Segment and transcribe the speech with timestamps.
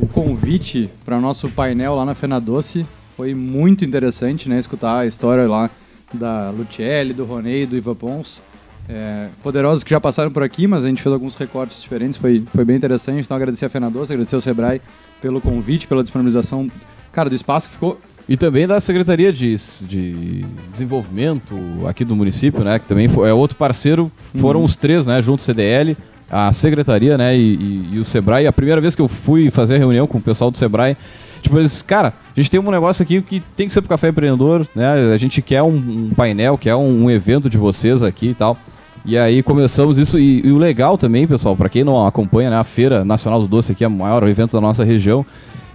[0.00, 2.84] o convite para nosso painel lá na Fena Doce.
[3.16, 4.58] Foi muito interessante, né?
[4.58, 5.70] Escutar a história lá
[6.12, 8.40] da Luciele, do Ronei, do Iva Pons.
[8.88, 12.42] É, poderosos que já passaram por aqui, mas a gente fez alguns recortes diferentes, foi,
[12.46, 13.24] foi bem interessante.
[13.24, 14.80] Então agradecer a Fena Doce, agradecer ao Sebrae
[15.20, 16.70] pelo convite, pela disponibilização,
[17.12, 22.62] cara, do espaço que ficou e também da Secretaria de, de Desenvolvimento aqui do município,
[22.62, 22.78] né?
[22.78, 24.12] Que também foi, é outro parceiro.
[24.36, 24.66] Foram uhum.
[24.66, 25.22] os três, né?
[25.22, 25.96] Junto CDL,
[26.30, 27.34] a Secretaria, né?
[27.34, 28.46] E, e, e, o Sebrae.
[28.46, 30.94] A primeira vez que eu fui fazer a reunião com o pessoal do Sebrae,
[31.40, 34.08] tipo, eles, cara, a gente tem um negócio aqui que tem que ser pro Café
[34.08, 35.14] Empreendedor, né?
[35.14, 38.58] A gente quer um, um painel, quer um, um evento de vocês aqui e tal.
[39.06, 40.18] E aí começamos isso.
[40.18, 42.58] E, e o legal também, pessoal, para quem não acompanha, né?
[42.58, 45.24] A Feira Nacional do Doce aqui é o maior evento da nossa região.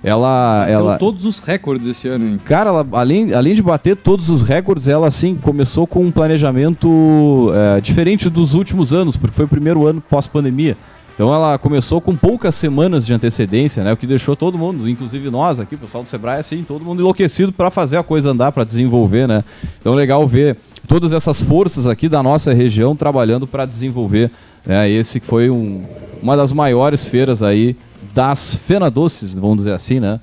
[0.04, 2.40] Ela, ela todos os recordes esse ano, hein?
[2.44, 7.52] Cara, ela, além, além de bater todos os recordes, ela assim começou com um planejamento
[7.56, 10.76] é, diferente dos últimos anos, porque foi o primeiro ano pós-pandemia.
[11.14, 13.94] Então ela começou com poucas semanas de antecedência, né?
[13.94, 17.02] O que deixou todo mundo, inclusive nós aqui, o pessoal do Sebrae, assim, todo mundo
[17.02, 19.44] enlouquecido para fazer a coisa andar, para desenvolver, né?
[19.80, 24.30] Então legal ver todas essas forças aqui da nossa região trabalhando para desenvolver.
[24.66, 24.90] Né?
[24.90, 25.84] Esse foi um,
[26.22, 27.76] uma das maiores feiras aí
[28.14, 30.20] das Fena Doces, vamos dizer assim, né?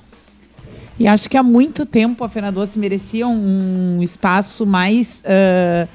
[0.98, 5.88] E acho que há muito tempo a Fena Doce merecia um espaço mais uh,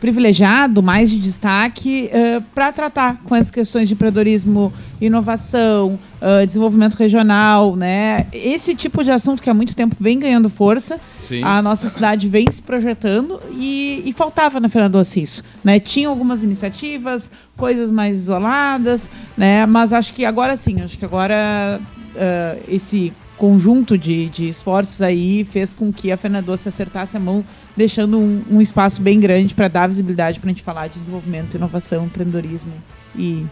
[0.00, 6.94] privilegiado, mais de destaque, uh, para tratar com as questões de empreendedorismo, inovação, uh, desenvolvimento
[6.94, 8.26] regional, né?
[8.32, 10.98] Esse tipo de assunto que há muito tempo vem ganhando força.
[11.22, 11.44] Sim.
[11.44, 15.44] A nossa cidade vem se projetando e, e faltava na Fena Doce isso.
[15.62, 15.78] Né?
[15.78, 17.30] Tinha algumas iniciativas,
[17.60, 19.66] coisas mais isoladas, né?
[19.66, 21.78] Mas acho que agora sim, acho que agora
[22.14, 27.20] uh, esse conjunto de, de esforços aí fez com que a Fena Doce acertasse a
[27.20, 27.44] mão,
[27.76, 31.54] deixando um, um espaço bem grande para dar visibilidade para a gente falar de desenvolvimento,
[31.54, 32.72] inovação, empreendedorismo
[33.16, 33.46] e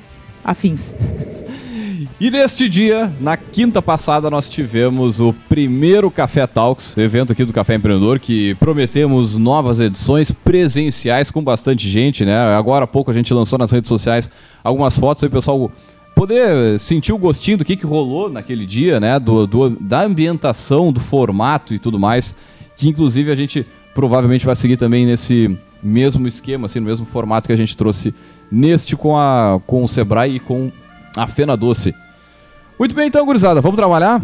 [0.45, 0.95] afins.
[2.21, 7.53] E neste dia, na quinta passada, nós tivemos o primeiro Café Talks, evento aqui do
[7.53, 12.39] Café Empreendedor, que prometemos novas edições presenciais com bastante gente, né?
[12.55, 14.31] Agora há pouco a gente lançou nas redes sociais
[14.63, 15.71] algumas fotos aí, pessoal
[16.15, 19.19] poder sentir o gostinho do que, que rolou naquele dia, né?
[19.19, 22.35] Do, do, da ambientação, do formato e tudo mais,
[22.77, 27.47] que inclusive a gente provavelmente vai seguir também nesse mesmo esquema, assim, no mesmo formato
[27.47, 28.15] que a gente trouxe
[28.51, 30.73] neste com, a, com o Sebrae e com
[31.17, 31.95] a Fena Doce.
[32.79, 34.23] Muito bem, então, gurizada, vamos trabalhar?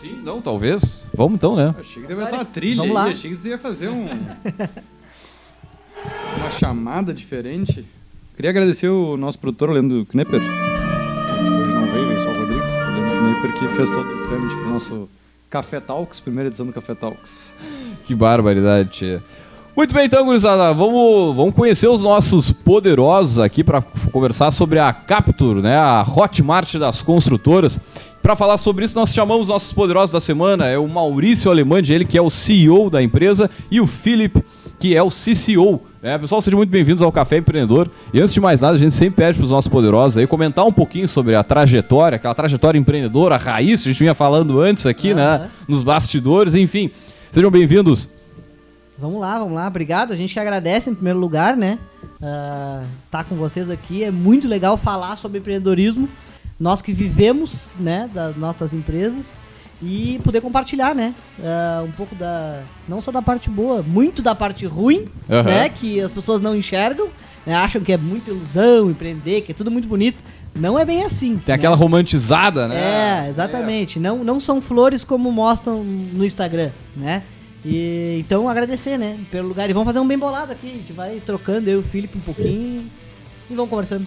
[0.00, 1.06] Sim, não, talvez.
[1.14, 1.74] Vamos então, né?
[1.78, 3.10] Achei que deve estar uma trilha vamos aí, lá.
[3.10, 4.08] achei que você ia fazer um...
[6.38, 7.86] uma chamada diferente.
[8.34, 10.40] Queria agradecer o nosso produtor, Leandro Knepper.
[10.40, 12.64] Hoje não veio, veio só o Rodrigues.
[12.64, 15.08] O Leandro Knepper que fez todo o trâmite para o nosso
[15.50, 17.52] Café Talks, primeira edição do Café Talks.
[18.06, 19.22] Que barbaridade, tia.
[19.80, 23.80] Muito bem, então, gurizada, vamos, vamos conhecer os nossos poderosos aqui para
[24.12, 27.80] conversar sobre a Capture, né, a Hotmart das construtoras.
[28.20, 32.04] Para falar sobre isso, nós chamamos nossos poderosos da semana, é o Maurício Alemande, ele
[32.04, 34.44] que é o CEO da empresa, e o Philip,
[34.78, 35.80] que é o CCO.
[36.02, 37.88] É, pessoal, sejam muito bem-vindos ao Café Empreendedor.
[38.12, 40.66] E antes de mais nada, a gente sempre pede para os nossos poderosos aí comentar
[40.66, 44.60] um pouquinho sobre a trajetória, aquela trajetória empreendedora, a raiz, que a gente vinha falando
[44.60, 45.16] antes aqui, uhum.
[45.16, 46.90] né, nos bastidores, enfim.
[47.32, 48.19] Sejam bem-vindos.
[49.00, 49.66] Vamos lá, vamos lá.
[49.66, 50.12] Obrigado.
[50.12, 51.78] A gente que agradece em primeiro lugar, né?
[52.20, 54.04] Uh, tá com vocês aqui.
[54.04, 56.08] É muito legal falar sobre empreendedorismo.
[56.58, 59.36] Nós que vivemos, né, das nossas empresas.
[59.82, 61.14] e poder compartilhar, né?
[61.42, 62.60] Ah, um pouco da.
[62.86, 65.42] Não só da parte boa, muito da parte ruim, Aham.
[65.42, 65.68] né?
[65.70, 67.08] Que as pessoas não enxergam,
[67.46, 70.18] né, acham que é muita ilusão, empreender, que é tudo muito bonito.
[70.54, 71.38] Não é bem assim.
[71.38, 71.54] Tem né?
[71.54, 73.24] aquela romantizada, né?
[73.24, 73.98] É, exatamente.
[73.98, 77.22] Não, não são flores como mostram no Instagram, né?
[77.64, 79.18] E, então agradecer, né?
[79.30, 79.68] Pelo lugar.
[79.68, 80.68] E vamos fazer um bem bolado aqui.
[80.68, 82.90] A gente vai trocando, eu e o Felipe um pouquinho
[83.48, 84.06] e vamos conversando.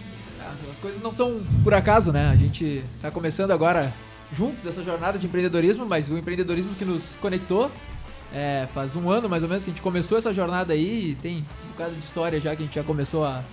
[0.71, 2.29] As coisas não são por acaso, né?
[2.29, 3.93] A gente tá começando agora
[4.35, 7.69] juntos essa jornada de empreendedorismo, mas o empreendedorismo que nos conectou
[8.33, 11.15] é, faz um ano mais ou menos que a gente começou essa jornada aí e
[11.15, 13.43] tem um bocado de história já que a gente já começou a,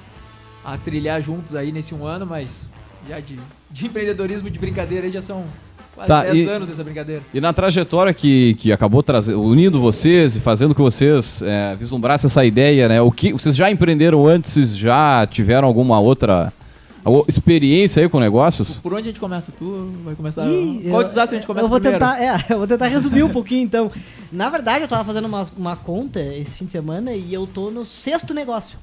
[0.64, 2.62] a trilhar juntos aí nesse um ano, mas
[3.06, 3.38] já de,
[3.70, 5.44] de empreendedorismo de brincadeira aí já são
[6.06, 7.22] quase Tá, 10 e- anos dessa brincadeira.
[7.32, 12.26] E na trajetória que, que acabou trazendo, unindo vocês e fazendo que vocês é, vislumbrassem
[12.28, 13.00] essa ideia, né?
[13.00, 14.76] O que vocês já empreenderam antes?
[14.76, 16.52] Já tiveram alguma outra
[17.04, 18.74] alguma experiência aí com negócios?
[18.78, 19.50] Por onde a gente começa?
[19.58, 20.46] Tu vai começar?
[20.46, 22.04] Ih, Qual eu- desastre a gente começa eu vou primeiro?
[22.04, 23.90] tentar, é, eu vou tentar resumir um pouquinho então.
[24.32, 27.70] Na verdade, eu tava fazendo uma, uma conta esse fim de semana e eu tô
[27.70, 28.78] no sexto negócio.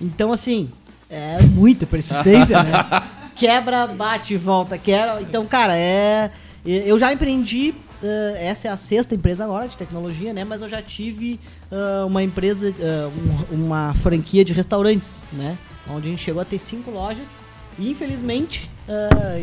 [0.00, 0.68] Então, assim,
[1.10, 2.72] é muita persistência, né?
[3.36, 5.20] Quebra, bate, volta, quebra.
[5.20, 6.30] Então, cara, é.
[6.64, 7.74] Eu já empreendi.
[8.02, 10.44] eh, essa é a sexta empresa agora de tecnologia, né?
[10.44, 11.40] Mas eu já tive
[11.72, 13.10] ah, uma empresa, ah,
[13.52, 15.56] um- uma franquia de restaurantes, né?
[15.88, 17.28] Onde a gente chegou a ter cinco lojas.
[17.78, 18.70] E infelizmente,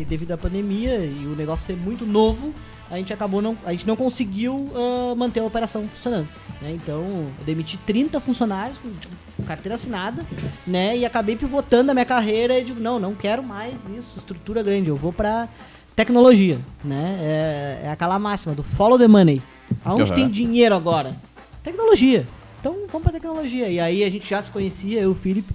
[0.00, 2.54] e devido à pandemia e o negócio ser muito novo,
[2.92, 6.28] a gente acabou não, a gente não conseguiu ah, manter a operação funcionando.
[6.60, 6.72] Né?
[6.72, 8.90] Então, eu demiti 30 funcionários com,
[9.36, 10.26] com carteira assinada,
[10.66, 10.96] né?
[10.98, 14.90] E acabei pivotando a minha carreira e digo, não, não quero mais isso, estrutura grande,
[14.90, 15.48] eu vou pra
[15.96, 17.18] tecnologia, né?
[17.22, 19.40] É, é aquela máxima do follow the money.
[19.82, 20.14] Aonde Aham.
[20.14, 21.16] tem dinheiro agora?
[21.62, 22.28] Tecnologia.
[22.60, 23.68] Então, vamos pra tecnologia.
[23.68, 25.54] E aí a gente já se conhecia, eu e o Felipe,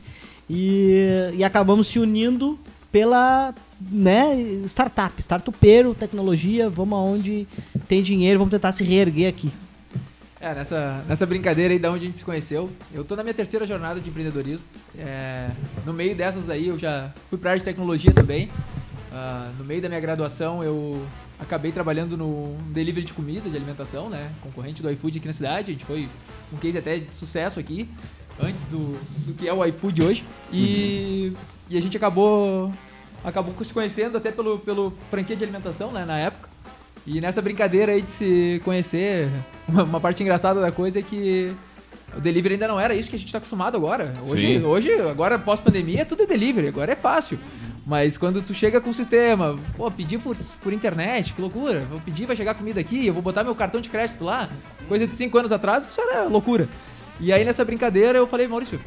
[0.49, 2.57] e, e acabamos se unindo
[2.91, 4.35] pela né,
[4.65, 7.47] startup, startupeiro, tecnologia, vamos aonde
[7.87, 9.51] tem dinheiro, vamos tentar se reerguer aqui.
[10.39, 13.33] É, nessa, nessa brincadeira aí da onde a gente se conheceu, eu tô na minha
[13.33, 14.63] terceira jornada de empreendedorismo.
[14.97, 15.49] É,
[15.85, 18.49] no meio dessas aí eu já fui pra área de tecnologia também.
[19.11, 21.03] Ah, no meio da minha graduação eu
[21.39, 24.31] acabei trabalhando no delivery de comida, de alimentação, né?
[24.41, 25.71] Concorrente do iFood aqui na cidade.
[25.71, 26.07] A gente foi
[26.53, 27.89] um case até de sucesso aqui,
[28.39, 30.23] antes do, do que é o iFood hoje.
[30.53, 31.33] E,
[31.69, 32.71] e a gente acabou,
[33.23, 36.05] acabou se conhecendo até pelo, pelo franquia de alimentação, né?
[36.05, 36.49] Na época.
[37.05, 39.29] E nessa brincadeira aí de se conhecer,
[39.67, 41.53] uma, uma parte engraçada da coisa é que
[42.15, 44.13] o delivery ainda não era isso que a gente tá acostumado agora.
[44.27, 44.63] Hoje, Sim.
[44.63, 47.37] hoje agora pós-pandemia, tudo é delivery, agora é fácil.
[47.85, 51.81] Mas quando tu chega com o sistema, pô, pedir por, por internet, que loucura.
[51.89, 54.49] Vou pedir, vai chegar comida aqui, eu vou botar meu cartão de crédito lá.
[54.89, 56.67] Coisa de 5 anos atrás, isso era loucura.
[57.19, 58.79] E aí nessa brincadeira eu falei, Maurício,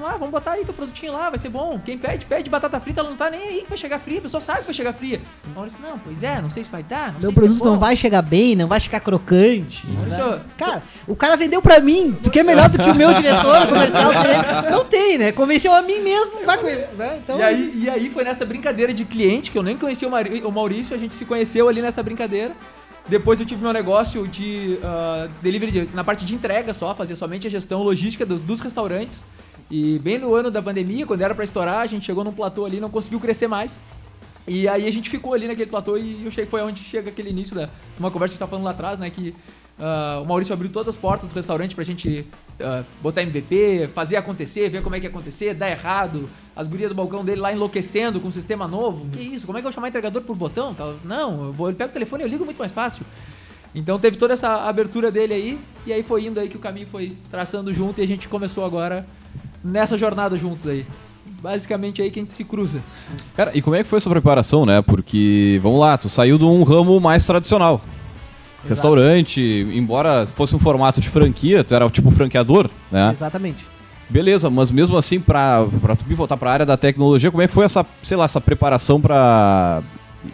[0.00, 1.78] vamos lá, vamos botar aí teu produtinho lá, vai ser bom.
[1.84, 4.22] Quem pede, pede batata frita, ela não tá nem aí que vai chegar fria, a
[4.22, 5.20] pessoa sabe que vai chegar fria.
[5.50, 7.12] O Maurício, não, pois é, não sei se vai dar.
[7.12, 9.86] Não Meu sei produto é não vai chegar bem, não vai ficar crocante.
[9.86, 10.40] Maurício, né?
[10.56, 12.16] Cara, o cara vendeu pra mim.
[12.22, 14.10] Tu quer melhor do que o meu diretor comercial?
[14.70, 15.32] Não tem, né?
[15.32, 16.84] Convenceu a mim mesmo, vai com ele.
[16.96, 17.20] Né?
[17.22, 20.50] Então, E aí, e aí foi nessa brincadeira de cliente, que eu nem conhecia o,
[20.52, 22.52] Maurício, a gente se conheceu ali nessa brincadeira.
[23.08, 27.16] Depois eu tive meu negócio de ah, delivery de- na parte de entrega só, fazia
[27.16, 29.24] somente a gestão logística dos, dos restaurantes.
[29.70, 32.64] E bem no ano da pandemia, quando era pra estourar, a gente chegou num platô
[32.64, 33.76] ali, não conseguiu crescer mais.
[34.48, 37.30] E aí a gente ficou ali naquele platô e eu cheguei, foi onde chega aquele
[37.30, 37.68] início da
[37.98, 39.08] uma conversa que a gente tava falando lá atrás, né?
[39.08, 39.34] Que
[39.78, 42.26] ah, o Maurício abriu todas as portas do restaurante pra gente
[42.60, 46.28] ah, botar MVP, fazer acontecer, ver como é que ia acontecer, dar errado.
[46.56, 49.08] As gurias do balcão dele lá enlouquecendo com um sistema novo.
[49.10, 49.46] Que isso?
[49.46, 50.74] Como é que eu vou chamar entregador por botão?
[51.04, 53.04] Não, eu, vou, pego o telefone e eu ligo muito mais fácil.
[53.74, 56.88] Então teve toda essa abertura dele aí, e aí foi indo aí que o caminho
[56.88, 59.06] foi traçando junto e a gente começou agora
[59.62, 60.86] nessa jornada juntos aí.
[61.42, 62.80] Basicamente aí que a gente se cruza.
[63.34, 64.82] Cara, e como é que foi essa preparação, né?
[64.82, 67.80] Porque, vamos lá, tu saiu de um ramo mais tradicional.
[68.68, 69.40] Restaurante,
[69.72, 73.10] embora fosse um formato de franquia, tu era tipo franqueador, né?
[73.10, 73.66] Exatamente.
[74.08, 77.54] Beleza, mas mesmo assim, pra, pra tu voltar pra área da tecnologia, como é que
[77.54, 79.82] foi essa, sei lá, essa preparação pra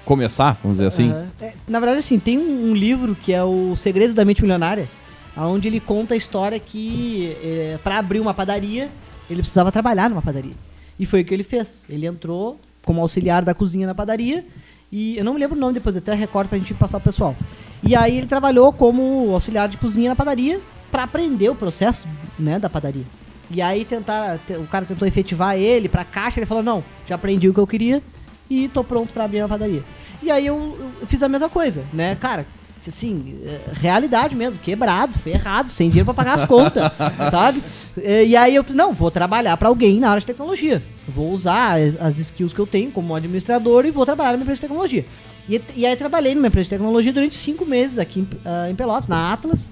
[0.05, 1.11] começar, vamos dizer assim?
[1.11, 1.27] Aham.
[1.41, 4.89] É, na verdade, assim, tem um, um livro que é o Segredos da Mente Milionária,
[5.37, 8.89] onde ele conta a história que é, para abrir uma padaria,
[9.31, 10.55] ele precisava trabalhar numa padaria.
[10.99, 11.85] E foi o que ele fez.
[11.89, 14.45] Ele entrou como auxiliar da cozinha na padaria,
[14.93, 17.35] e eu não me lembro o nome depois, até recordo pra gente passar o pessoal.
[17.83, 22.07] E aí ele trabalhou como auxiliar de cozinha na padaria para aprender o processo
[22.39, 23.03] né, da padaria.
[23.51, 27.17] E aí tentar, te- o cara tentou efetivar ele pra caixa, ele falou, não, já
[27.17, 28.01] aprendi o que eu queria
[28.49, 29.83] e tô pronto pra abrir a padaria.
[30.23, 32.47] E aí eu, eu fiz a mesma coisa, né, cara,
[32.91, 36.91] assim, é, realidade mesmo, quebrado, ferrado, sem dinheiro pra pagar as contas,
[37.31, 37.63] sabe?
[38.03, 40.83] É, E aí eu, não, vou trabalhar pra alguém na área de tecnologia.
[41.09, 44.63] Vou usar as, skills que eu tenho como administrador e vou trabalhar na empresa de
[44.63, 45.05] tecnologia.
[45.49, 48.75] E, e aí trabalhei numa empresa de tecnologia durante cinco meses aqui em, ah, em
[48.75, 49.71] Pelotas, na Atlas.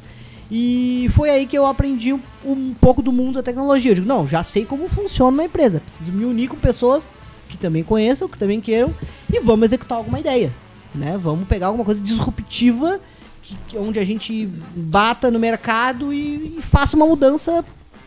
[0.50, 3.90] E foi aí que eu aprendi um, um pouco do mundo da tecnologia.
[3.90, 5.80] Eu digo, não, já sei como funciona uma empresa.
[5.80, 7.12] Preciso me unir com pessoas
[7.48, 8.92] que também conheçam, que também queiram,
[9.32, 10.52] e vamos executar alguma ideia.
[10.94, 11.18] Né?
[11.20, 13.00] Vamos pegar alguma coisa disruptiva
[13.42, 14.46] que, que- onde a gente
[14.76, 17.64] bata no mercado e, e faça uma mudança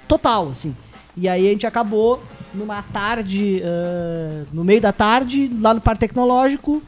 [0.08, 0.76] total, assim.
[1.16, 2.22] E aí a gente acabou
[2.54, 6.82] numa tarde, ah, no meio da tarde, lá no Parque Tecnológico.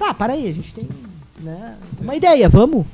[0.00, 0.88] Ah, para aí, a gente tem
[1.40, 2.86] né, uma ideia, vamos?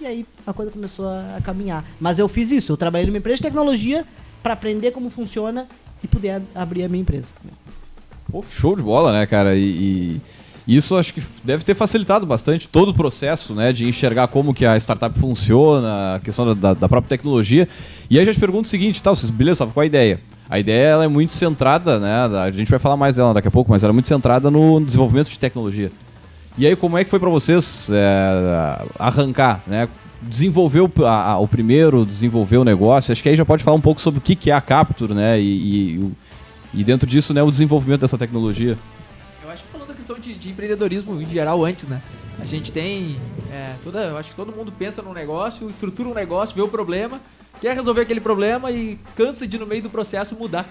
[0.00, 1.84] E aí a coisa começou a, a caminhar.
[2.00, 4.04] Mas eu fiz isso, eu trabalhei numa empresa de tecnologia
[4.42, 5.66] para aprender como funciona
[6.02, 7.28] e poder ab- abrir a minha empresa.
[8.30, 9.54] Pô, show de bola, né, cara?
[9.56, 10.20] E, e
[10.66, 14.64] isso acho que deve ter facilitado bastante todo o processo, né, de enxergar como que
[14.64, 17.68] a startup funciona, a questão da, da- própria tecnologia.
[18.08, 20.20] E aí já te pergunto o seguinte, tá, vocês, beleza, qual a ideia?
[20.48, 23.50] A ideia ela é muito centrada, né, a gente vai falar mais dela daqui a
[23.50, 25.90] pouco, mas ela é muito centrada no desenvolvimento de tecnologia.
[26.58, 29.88] E aí como é que foi pra vocês é, arrancar, né?
[30.20, 33.10] Desenvolver o, a- o primeiro, desenvolver o negócio.
[33.10, 35.14] Acho que aí já pode falar um pouco sobre o que, que é a Capture,
[35.14, 35.40] né?
[35.40, 35.44] E,
[35.96, 36.12] e,
[36.74, 38.76] e dentro disso, né, o desenvolvimento dessa tecnologia.
[40.22, 42.00] De, de empreendedorismo em geral antes, né?
[42.40, 43.18] A gente tem
[43.52, 46.68] é, toda, eu acho que todo mundo pensa num negócio, estrutura um negócio, vê o
[46.68, 47.20] problema,
[47.60, 50.66] quer resolver aquele problema e cansa de no meio do processo mudar.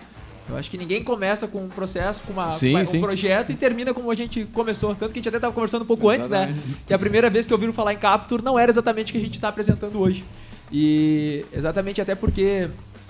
[0.49, 2.97] Eu acho que ninguém começa com um processo, com, uma, Sim, com sim.
[2.97, 4.93] um projeto e termina como a gente começou.
[4.95, 6.53] Tanto que a gente até estava conversando um pouco antes, né?
[6.87, 9.21] Que a primeira vez que ouviram falar em Capture não era exatamente o que a
[9.21, 10.25] gente está apresentando hoje.
[10.71, 12.67] E exatamente até porque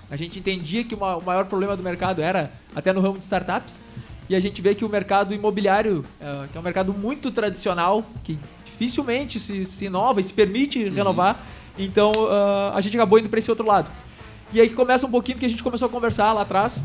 [0.10, 3.24] a gente entendia que uma- o maior problema do mercado era até no ramo de
[3.24, 3.80] startups.
[4.32, 8.02] E a gente vê que o mercado imobiliário, eh, que é um mercado muito tradicional,
[8.24, 11.38] que dificilmente se, se inova e se permite renovar,
[11.78, 13.90] então ah, a gente acabou indo para esse outro lado.
[14.54, 16.80] E aí começa um pouquinho que a gente começou a conversar lá atrás,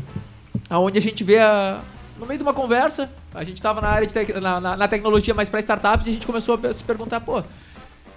[0.69, 1.79] aonde a gente vê a,
[2.19, 4.87] no meio de uma conversa, a gente estava na área de tec- na, na- na
[4.89, 7.41] tecnologia mais para startups e a gente começou a se perguntar, pô,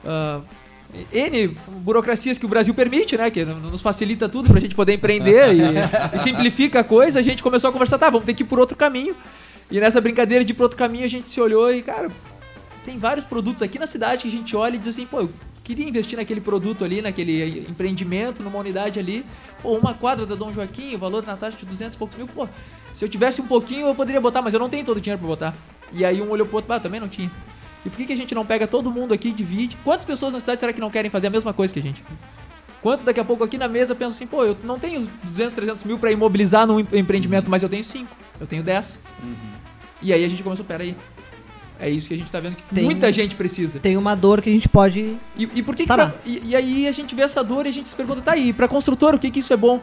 [0.05, 0.41] ah,
[1.13, 3.31] N burocracias que o Brasil permite, né?
[3.31, 7.19] Que nos facilita tudo pra gente poder empreender e, e simplifica a coisa.
[7.19, 9.15] A gente começou a conversar, tá, vamos ter que ir por outro caminho.
[9.71, 12.11] E nessa brincadeira de ir por outro caminho, a gente se olhou e, cara,
[12.85, 15.31] tem vários produtos aqui na cidade que a gente olha e diz assim, pô, eu
[15.63, 19.25] queria investir naquele produto ali, naquele empreendimento, numa unidade ali.
[19.63, 22.27] Pô, uma quadra da Dom Joaquim, o valor na taxa de 200 e poucos mil,
[22.27, 22.49] pô,
[22.93, 25.21] se eu tivesse um pouquinho eu poderia botar, mas eu não tenho todo o dinheiro
[25.21, 25.55] pra botar.
[25.93, 27.31] E aí um olhou pro outro, ah, também não tinha.
[27.85, 29.77] E por que, que a gente não pega todo mundo aqui e divide?
[29.83, 32.03] Quantas pessoas na cidade será que não querem fazer a mesma coisa que a gente?
[32.83, 35.85] Quantos daqui a pouco aqui na mesa pensam assim, pô, eu não tenho 200, 300
[35.85, 38.09] mil pra imobilizar num em- empreendimento, mas eu tenho 5,
[38.41, 38.99] eu tenho 10.
[40.03, 40.97] E aí a gente começou, peraí,
[41.79, 43.79] é isso que a gente tá vendo que Tem- muita gente precisa.
[43.81, 45.01] Tem uma dor que a gente pode.
[45.37, 47.69] E, e por que, que pra- e, e aí a gente vê essa dor e
[47.69, 49.81] a gente se pergunta, tá aí, pra construtora, o que que isso é bom?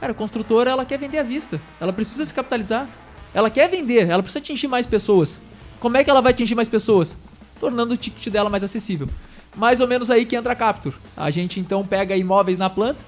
[0.00, 1.60] Cara, a construtora, ela quer vender à vista.
[1.80, 2.86] Ela precisa se capitalizar.
[3.34, 5.38] Ela quer vender, ela precisa atingir mais pessoas.
[5.80, 7.16] Como é que ela vai atingir mais pessoas?
[7.60, 9.08] Tornando o ticket dela mais acessível.
[9.56, 10.94] Mais ou menos aí que entra a Capture.
[11.16, 13.00] A gente então pega imóveis na planta,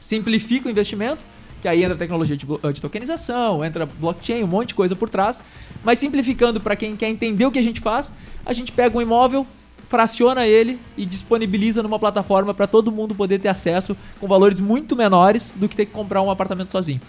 [0.00, 1.18] simplifica o investimento,
[1.60, 5.08] que aí entra tecnologia de, blo- de tokenização, entra blockchain, um monte de coisa por
[5.08, 5.42] trás.
[5.82, 8.12] Mas simplificando para quem quer entender o que a gente faz,
[8.44, 9.46] a gente pega um imóvel,
[9.88, 14.96] fraciona ele e disponibiliza numa plataforma para todo mundo poder ter acesso com valores muito
[14.96, 17.00] menores do que ter que comprar um apartamento sozinho.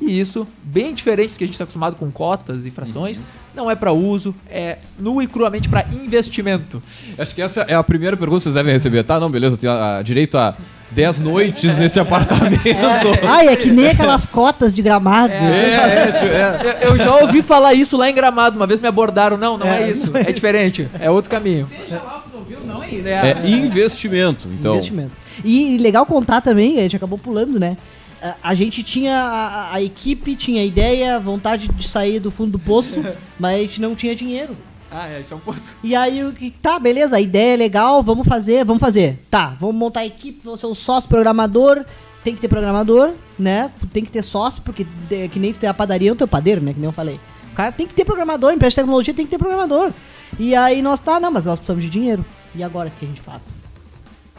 [0.00, 3.20] E isso, bem diferente do que a gente está acostumado com cotas e frações,
[3.54, 6.82] não é para uso, é nu e cruamente para investimento.
[7.18, 9.02] Acho que essa é a primeira pergunta que vocês devem receber.
[9.02, 10.56] Tá, não, beleza, eu tenho ah, direito a
[10.90, 12.60] 10 noites nesse apartamento.
[13.26, 15.32] Ai, é que nem aquelas cotas de gramado.
[15.32, 16.78] É, é, tio, é.
[16.82, 19.36] Eu, já ouvi falar isso lá em Gramado, uma vez me abordaram.
[19.36, 21.66] Não, não é, É, isso, não é é diferente, é outro caminho.
[21.66, 23.08] Seja lá o que não é isso.
[23.08, 24.48] É investimento.
[24.58, 25.20] Então, Investimento.
[25.44, 27.76] E legal contar também, a gente acabou pulando, né?
[28.22, 32.58] A, a gente tinha, a, a equipe tinha ideia, vontade de sair do fundo do
[32.58, 32.94] poço,
[33.38, 34.56] mas a gente não tinha dinheiro.
[34.90, 35.60] Ah, é, isso é um ponto.
[35.84, 39.24] E aí, o que tá, beleza, a ideia é legal, vamos fazer, vamos fazer.
[39.30, 41.84] Tá, vamos montar a equipe, vamos ser o sócio programador,
[42.24, 43.70] tem que ter programador, né?
[43.92, 46.28] Tem que ter sócio, porque de- que nem tu tem a padaria, não tem o
[46.28, 46.72] padeiro, né?
[46.74, 47.20] Que nem eu falei.
[47.52, 49.92] O cara tem que ter programador, empresa de tecnologia tem que ter programador.
[50.38, 52.24] E aí nós tá, não, mas nós precisamos de dinheiro.
[52.54, 53.42] E agora o que a gente faz?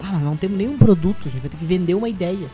[0.03, 2.47] Ah, mas não temos nenhum produto, a gente vai ter que vender uma ideia.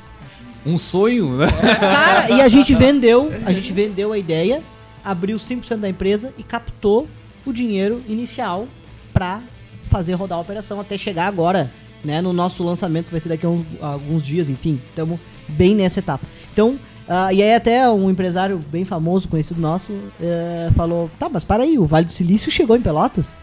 [0.68, 1.48] Um sonho, né?
[1.80, 4.62] Cara, e a gente vendeu, a gente vendeu a ideia,
[5.04, 7.08] abriu 5% da empresa e captou
[7.46, 8.68] o dinheiro inicial
[9.14, 9.42] pra
[9.90, 11.72] fazer rodar a operação até chegar agora,
[12.04, 15.74] né, no nosso lançamento que vai ser daqui a uns- alguns dias, enfim, estamos bem
[15.76, 16.26] nessa etapa.
[16.52, 21.44] Então, ah, e aí até um empresário bem famoso, conhecido nosso, eh, falou, tá, mas
[21.46, 23.38] para aí, o Vale do Silício chegou em Pelotas?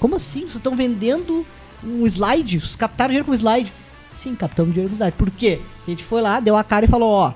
[0.00, 0.40] Como assim?
[0.40, 1.46] Vocês estão vendendo
[1.84, 2.58] um slide?
[2.60, 3.72] Vocês captaram dinheiro com slide?
[4.16, 5.16] Sim, captamos dinheiro com slide.
[5.16, 5.60] Por quê?
[5.86, 7.32] A gente foi lá, deu a cara e falou, ó,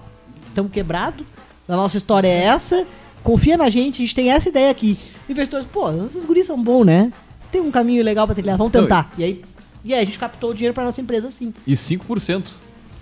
[0.49, 1.25] estamos quebrado,
[1.69, 2.87] a nossa história é essa,
[3.23, 4.99] confia na gente, a gente tem essa ideia aqui.
[5.29, 7.13] Investidores, pô, esses guris são bons, né?
[7.51, 9.11] tem um caminho legal pra trilhar, vamos tentar.
[9.19, 9.43] E aí,
[9.85, 11.53] e aí a gente captou o dinheiro pra nossa empresa sim.
[11.67, 12.45] E 5%.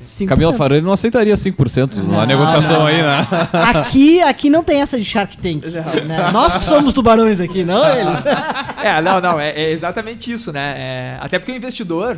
[0.05, 0.29] 5%.
[0.29, 2.87] Camila Farani não aceitaria 5% na Não, negociação não.
[2.87, 3.27] aí, né?
[3.75, 5.65] Aqui, aqui não tem essa de Shark Tank.
[6.07, 6.31] né?
[6.33, 8.15] Nós que somos tubarões aqui, não eles.
[8.81, 10.75] É, não, não, é, é exatamente isso, né?
[10.79, 12.17] É, até porque o investidor,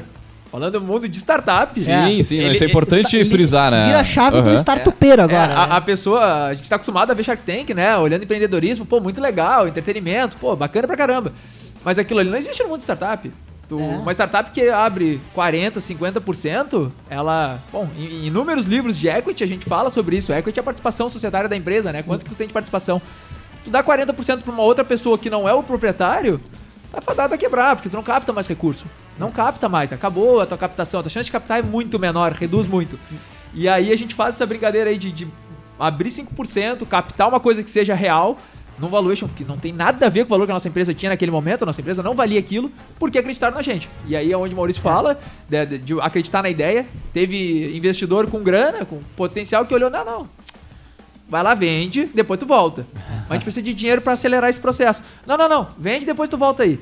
[0.51, 3.87] falando do mundo de startup, Sim, sim, Ele- isso é importante Ele frisar, né?
[3.87, 4.55] Vira a chave do Aham.
[4.57, 5.53] startupeiro É, agora.
[5.55, 5.77] a, né?
[5.77, 7.97] a pessoa, a gente tá acostumado a ver Shark Tank, né?
[7.97, 11.33] Olhando empreendedorismo, pô, muito legal, entretenimento, pô, bacana pra caramba.
[11.85, 13.31] Mas aquilo ali não existe no mundo de startup.
[13.69, 13.83] Tu- É.
[13.99, 17.59] Uma startup que abre 40%, 50%, ela.
[17.73, 20.33] Bom, em, em inúmeros livros de equity a gente fala sobre isso.
[20.33, 22.03] Equity é a participação societária da empresa, né?
[22.03, 23.01] Quanto que tu tem de participação?
[23.65, 26.41] Tu dá 40% pra uma outra pessoa que não é o proprietário,
[26.93, 28.85] tá fadado a quebrar, porque tu não capta mais recurso.
[29.19, 31.01] Não capta mais, acabou a tua captação.
[31.01, 32.99] A tua chance de captar é muito menor, reduz muito.
[33.55, 35.29] E aí a gente faz essa brincadeira aí de, de
[35.79, 38.39] abrir 5%, captar uma coisa que seja real,
[38.79, 40.95] num valuation que não tem nada a ver com o valor que a nossa empresa
[40.95, 43.89] tinha naquele momento, a nossa empresa não valia aquilo, porque acreditaram na gente.
[44.07, 46.87] E aí é onde o Maurício fala de, de- de acreditar na ideia.
[47.13, 50.29] Teve investidor com grana, com potencial, que olhou, não, não,
[51.31, 52.85] vai lá, vende, depois tu volta.
[52.95, 55.01] Mas a gente precisa de dinheiro pra acelerar esse processo.
[55.27, 56.79] Não, não, não, vende, depois tu volta aí.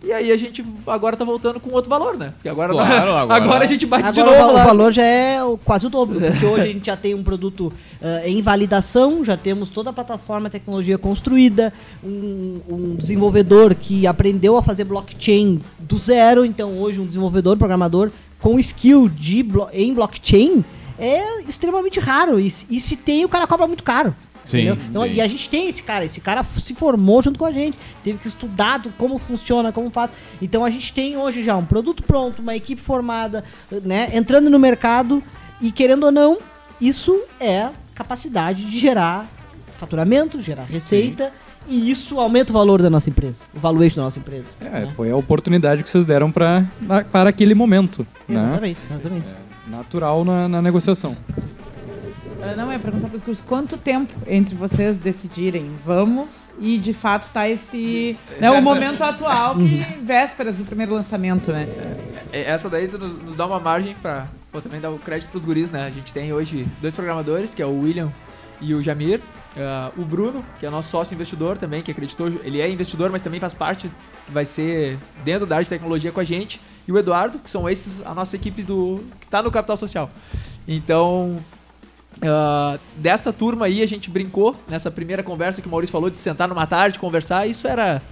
[0.00, 2.32] E aí a gente agora tá voltando com outro valor, né?
[2.36, 4.62] Porque agora, Claro, agora- a gente bate de Agora o novo va- lá.
[4.62, 7.22] o valor já é o- quase o dobro, porque hoje a gente já tem um
[7.24, 13.74] produto ah, em validação, já temos toda a plataforma a tecnologia construída, um, um desenvolvedor
[13.74, 19.42] que aprendeu a fazer blockchain do zero, então hoje um desenvolvedor, programador com skill de
[19.42, 20.64] blo- em blockchain
[20.98, 24.14] é extremamente raro, e, se- e se tem o cara cobra muito caro.
[24.44, 24.68] Sim?
[24.88, 25.12] Então, sim.
[25.14, 28.18] E a gente tem esse cara, esse cara se formou junto com a gente, teve
[28.18, 30.10] que estudar como funciona, como faz.
[30.40, 33.44] Então a gente tem hoje já um produto pronto, uma equipe formada,
[33.84, 35.22] né, entrando no mercado
[35.60, 36.38] e querendo ou não,
[36.80, 39.26] isso é capacidade de gerar
[39.76, 41.30] faturamento, gerar receita
[41.66, 44.46] e isso aumenta o valor da nossa empresa, o valuation da nossa empresa.
[44.60, 44.92] É, né?
[44.96, 48.06] foi a oportunidade que vocês deram pra, na- para aquele momento.
[48.26, 48.40] Né?
[48.40, 49.26] Exatamente, exatamente.
[49.68, 51.16] Natural na, na negociação.
[52.42, 56.28] Ah, Não, é perguntar para os cursos quanto tempo entre vocês decidirem vamos
[56.60, 58.16] e de fato tá esse.
[58.40, 61.68] Né, o momento atual, que vésperas do primeiro lançamento, né?
[62.32, 65.44] É, Essa daí nos, nos dá uma margem pra pô, também dar o crédito pros
[65.44, 65.86] guris, né?
[65.86, 68.12] A gente tem hoje dois programadores, que é o William
[68.60, 69.20] e o Jamir.
[69.56, 73.22] Ah, o Bruno, que é nosso sócio investidor também, que acreditou, ele é investidor, mas
[73.22, 73.90] também faz parte,
[74.28, 76.60] vai ser dentro da área de tecnologia com a gente.
[76.88, 80.10] E o Eduardo, que são esses, a nossa equipe do que tá no Capital Social.
[80.66, 81.36] Então,
[82.22, 86.18] ah, dessa turma aí, a gente brincou nessa primeira conversa que o Maurício falou de
[86.18, 87.46] sentar numa tarde, conversar.
[87.46, 88.02] Isso era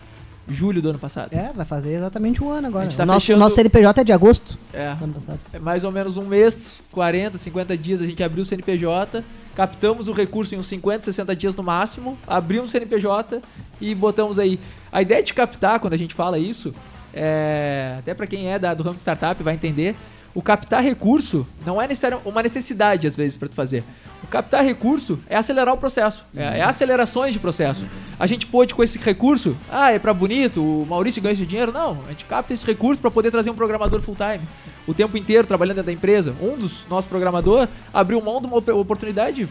[0.48, 1.32] julho do ano passado.
[1.32, 2.86] É, vai fazer exatamente um ano agora.
[2.88, 4.94] Tá o nosso, fechando- nosso CNPJ é de agosto É.
[4.94, 5.40] do ano passado.
[5.52, 9.24] É mais ou menos um mês, 40, 50 dias a gente abriu o CNPJ,
[9.56, 13.40] captamos o recurso em uns 50, 60 dias no máximo, abrimos o CNPJ
[13.80, 14.60] e botamos aí.
[14.92, 16.72] A ideia de captar, quando a gente fala isso,
[17.16, 19.96] é, até para quem é da, do ramo de startup vai entender,
[20.34, 23.82] o captar recurso não é necessário uma necessidade às vezes para tu fazer.
[24.22, 27.86] O captar recurso é acelerar o processo, é, é acelerações de processo.
[28.18, 31.72] A gente pôde com esse recurso, ah, é para bonito, o Maurício ganha esse dinheiro?
[31.72, 34.46] Não, a gente capta esse recurso para poder trazer um programador full time,
[34.86, 36.34] o tempo inteiro trabalhando dentro da empresa.
[36.40, 39.48] Um dos nossos programadores abriu mão de uma op- oportunidade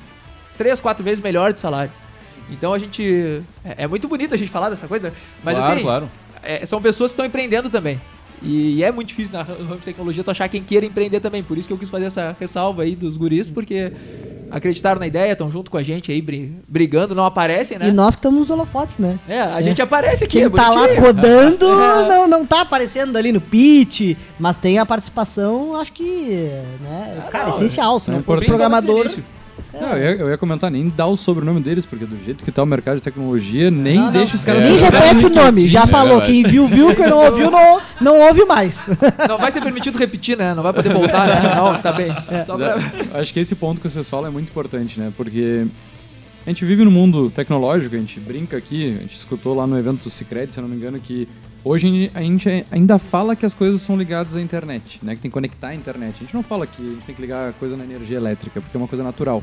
[0.57, 1.91] três, quatro vezes melhor de salário.
[2.49, 3.41] Então a gente.
[3.63, 5.11] É, é muito bonito a gente falar dessa coisa,
[5.43, 6.09] mas claro, assim, claro.
[6.45, 7.99] É, são pessoas que estão empreendendo também.
[8.41, 11.41] E é muito difícil na ram- ramo de tecnologia tu achar quem queira empreender também.
[11.41, 13.91] Por isso que eu quis fazer essa ressalva aí dos guris, porque
[14.51, 17.87] acreditaram na ideia, estão junto com a gente aí, bri- brigando, não aparecem, né?
[17.87, 19.17] E nós que estamos nos holofotes, né?
[19.27, 22.07] É, a gente aparece aqui, Quem é tá lá codando É.
[22.07, 26.49] não, não tá aparecendo ali no pitch, mas tem a participação, acho que,
[26.81, 27.99] né, Ah, cara, não, essencial.
[27.99, 28.49] Se é não fosse importante.
[28.49, 29.09] programador.
[29.79, 32.51] Não, eu, ia, eu ia comentar, nem dar o sobrenome deles, porque do jeito que
[32.51, 34.11] tá o mercado de tecnologia, nem Não, não.
[34.11, 34.63] deixa os caras...
[34.63, 34.69] É.
[34.69, 35.67] nem repete o nome.
[35.69, 38.89] Já É falou, quem viu, viu, quem não ouviu, não, não ouve mais.
[39.27, 40.53] Não vai ser permitido repetir, né?
[40.53, 41.55] Não vai poder voltar, né?
[41.55, 42.07] Não, tá bem.
[42.45, 42.77] Só pra...
[43.15, 45.11] Acho que esse ponto que vocês falam é muito importante, né?
[45.15, 45.65] Porque
[46.45, 49.77] a gente vive no mundo tecnológico, a gente brinca aqui, a gente escutou lá no
[49.77, 51.27] evento Cicred, se eu não me engano, que
[51.63, 55.15] hoje a gente ainda fala que as coisas são ligadas à internet, né?
[55.15, 56.15] Que tem que conectar a internet.
[56.17, 58.61] A gente não fala que a gente tem que ligar a coisa na energia elétrica,
[58.61, 59.41] porque é uma coisa natural.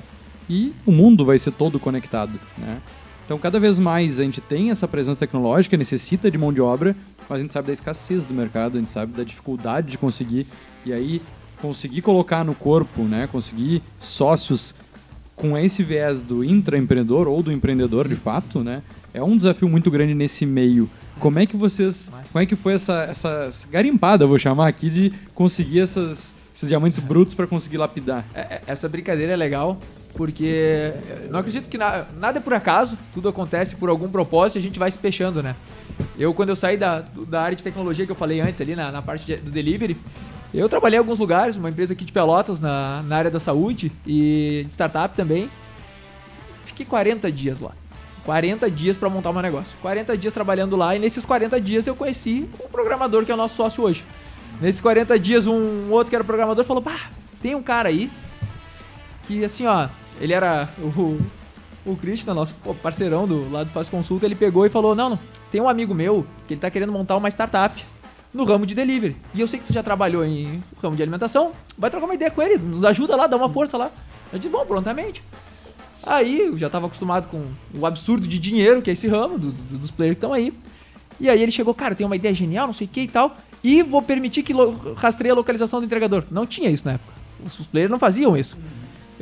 [0.48, 2.80] E o mundo vai ser todo conectado, né?
[3.24, 6.94] Então, cada vez mais a gente tem essa presença tecnológica, necessita de mão de obra,
[7.28, 10.46] mas a gente sabe da escassez do mercado, a gente sabe da dificuldade de conseguir.
[10.84, 11.22] E aí,
[11.60, 13.28] conseguir colocar no corpo, né?
[13.30, 14.74] Conseguir sócios
[15.36, 18.82] com esse viés do intraempreendedor ou do empreendedor de fato, né?
[19.14, 20.90] É um desafio muito grande nesse meio.
[21.18, 24.90] Como é que vocês, como é que foi essa, essa garimpada, eu vou chamar aqui,
[24.90, 28.24] de conseguir essas, esses diamantes brutos para conseguir lapidar?
[28.34, 29.78] É, é, Essa brincadeira é legal,
[30.14, 30.92] porque
[31.24, 34.58] eu não acredito que na- nada é por acaso, tudo acontece por algum propósito e
[34.58, 35.54] a gente vai se fechando, né?
[36.18, 38.90] Eu, quando eu saí da, da área de tecnologia que eu falei antes, ali na,
[38.90, 39.96] na parte de- do delivery,
[40.54, 43.90] eu trabalhei em alguns lugares, uma empresa aqui de Pelotas, na, na área da saúde
[44.06, 45.48] e de startup também.
[46.66, 47.72] Fiquei 40 dias lá.
[48.24, 49.74] 40 dias pra montar meu negócio.
[49.82, 53.36] 40 dias trabalhando lá e nesses 40 dias eu conheci um programador que é o
[53.36, 54.04] nosso sócio hoje.
[54.62, 57.10] Nesses 40 dias, um outro que era programador falou: Bah,
[57.42, 58.08] tem um cara aí
[59.26, 59.88] que assim, ó,
[60.20, 61.18] ele era o,
[61.84, 65.18] o Christian, nosso parceirão do lado do Faz Consulta, ele pegou e falou: Não, não,
[65.50, 67.84] tem um amigo meu que ele tá querendo montar uma startup
[68.32, 69.16] no ramo de delivery.
[69.34, 72.30] E eu sei que tu já trabalhou em ramo de alimentação, vai trocar uma ideia
[72.30, 73.90] com ele, nos ajuda lá, dá uma força lá.
[74.32, 75.22] Eu disse: Bom, prontamente.
[76.04, 77.44] Aí eu já tava acostumado com
[77.74, 80.52] o absurdo de dinheiro que é esse ramo, do- do- dos players que estão aí.
[81.20, 83.36] E aí ele chegou, cara, tem uma ideia genial, não sei o que e tal,
[83.62, 84.52] e vou permitir que
[84.96, 86.24] rastreie a localização do entregador.
[86.30, 87.12] Não tinha isso na época.
[87.44, 88.56] Os players não faziam isso.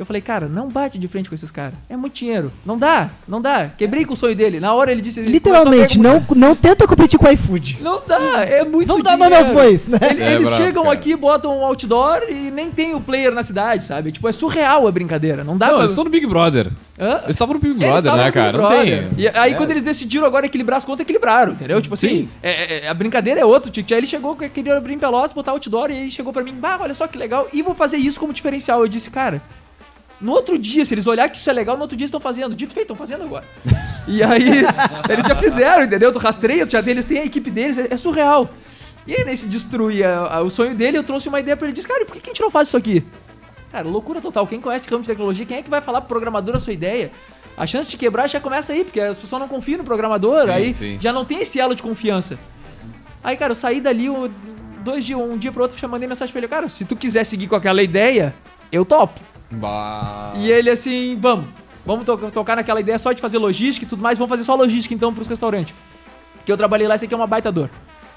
[0.01, 1.75] Eu falei, cara, não bate de frente com esses caras.
[1.87, 2.51] É muito dinheiro.
[2.65, 3.69] Não dá, não dá.
[3.77, 4.59] Quebrei com o sonho dele.
[4.59, 5.19] Na hora ele disse...
[5.19, 7.77] ele Literalmente, não, não tenta competir com o iFood.
[7.81, 9.17] Não dá, é muito dar dinheiro.
[9.19, 9.99] nome aos bois, né?
[10.09, 10.95] Ele- É eles brabo, chegam cara.
[10.95, 14.11] aqui, botam um outdoor e nem tem o player na cidade, sabe?
[14.11, 15.43] Tipo, é surreal a brincadeira.
[15.43, 15.81] Não dá Não, pra...
[15.83, 16.67] eles estão no Big Brother.
[16.99, 17.19] Hã?
[17.23, 18.57] Eles estavam no Big Eles Brother, né, cara?
[18.57, 19.07] Não tem.
[19.17, 19.55] E aí, É.
[19.55, 21.79] quando eles decidiram agora equilibrar as contas, equilibraram, entendeu?
[21.79, 22.29] Tipo assim, Sim.
[22.41, 23.91] é- é- é- a brincadeira é outro ticket.
[23.91, 26.53] Aí ele chegou, que queria abrir em Pelotas, botar outdoor, e aí chegou pra mim,
[26.53, 28.81] bah, olha só que legal, e vou fazer isso como diferencial.
[28.81, 29.41] Eu disse, cara,
[30.21, 32.19] no outro dia, se eles olharem que isso é legal, no outro dia eles estão
[32.21, 32.55] fazendo.
[32.55, 33.43] Dito feito, estão fazendo agora.
[34.07, 34.63] e aí,
[35.09, 36.11] eles já fizeram, entendeu?
[36.11, 38.49] Tu rastreia, tu já tem, eles têm a equipe deles, é, é surreal.
[39.07, 41.73] E aí, nesse destruir a- a- o sonho dele, eu trouxe uma ideia pra ele.
[41.75, 43.03] Disse, cara, por que a gente não faz isso aqui?
[43.71, 44.45] Cara, loucura total.
[44.45, 47.09] Quem conhece ramo de tecnologia, quem é que vai falar pro programador a sua ideia?
[47.57, 50.49] A chance de quebrar já começa aí, porque as pessoas não confiam no programador, Sim,
[50.51, 50.97] aí sim.
[51.01, 52.37] já não tem esse elo de confiança.
[53.23, 54.29] Aí, cara, eu saí dali um-
[54.83, 57.23] dois dias, um dia pro outro, já mandei mensagem pra ele, cara, se tu quiser
[57.23, 58.33] seguir com aquela ideia,
[58.71, 59.19] eu topo.
[59.51, 60.33] Bah.
[60.37, 61.45] E ele assim, vamos,
[61.85, 64.55] vamos to- tocar naquela ideia só de fazer logística e tudo mais, vamos fazer só
[64.55, 65.73] logística então pros restaurantes.
[66.45, 67.69] Que eu trabalhei lá, esse aqui é uma baita dor.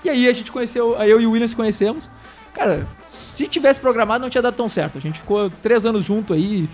[0.04, 2.08] E aí a gente conheceu, eu e o William se conhecemos.
[2.52, 2.86] Cara,
[3.24, 4.96] se tivesse programado não tinha dado tão certo.
[4.98, 6.68] A gente ficou três anos junto aí,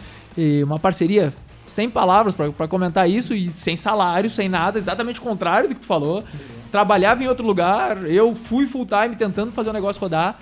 [0.65, 1.33] uma parceria
[1.67, 5.81] sem palavras pra comentar isso e sem salário, sem nada, exatamente o contrário do que
[5.81, 6.25] tu falou.
[6.71, 10.39] Trabalhava em outro lugar, eu fui full time tentando fazer o negócio rodar.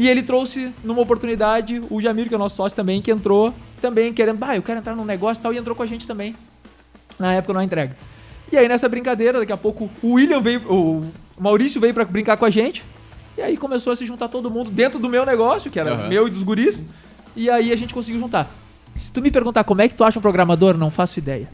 [0.00, 3.52] E ele trouxe numa oportunidade o Jamir, que é o nosso sócio também, que entrou
[3.82, 6.06] também querendo, bah, eu quero entrar num negócio e tal, e entrou com a gente
[6.06, 6.34] também.
[7.18, 7.94] Na época não entrega.
[8.50, 11.04] E aí nessa brincadeira, daqui a pouco o William veio, o
[11.38, 12.82] Maurício veio pra brincar com a gente.
[13.36, 16.08] E aí começou a se juntar todo mundo dentro do meu negócio, que era Aham.
[16.08, 16.82] meu e dos guris.
[17.36, 18.50] E aí a gente conseguiu juntar.
[18.94, 21.46] Se tu me perguntar como é que tu acha um programador, não faço ideia.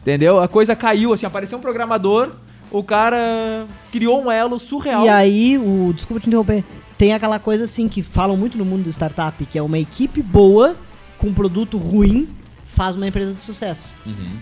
[0.00, 0.40] Entendeu?
[0.40, 2.32] A coisa caiu, assim, apareceu um programador,
[2.70, 5.04] o cara criou um elo surreal.
[5.04, 6.64] E aí, o, desculpa te interromper,
[7.00, 10.20] tem aquela coisa assim que falam muito no mundo do startup, que é uma equipe
[10.22, 10.76] boa
[11.16, 12.28] com um produto ruim
[12.66, 13.84] faz uma empresa de sucesso.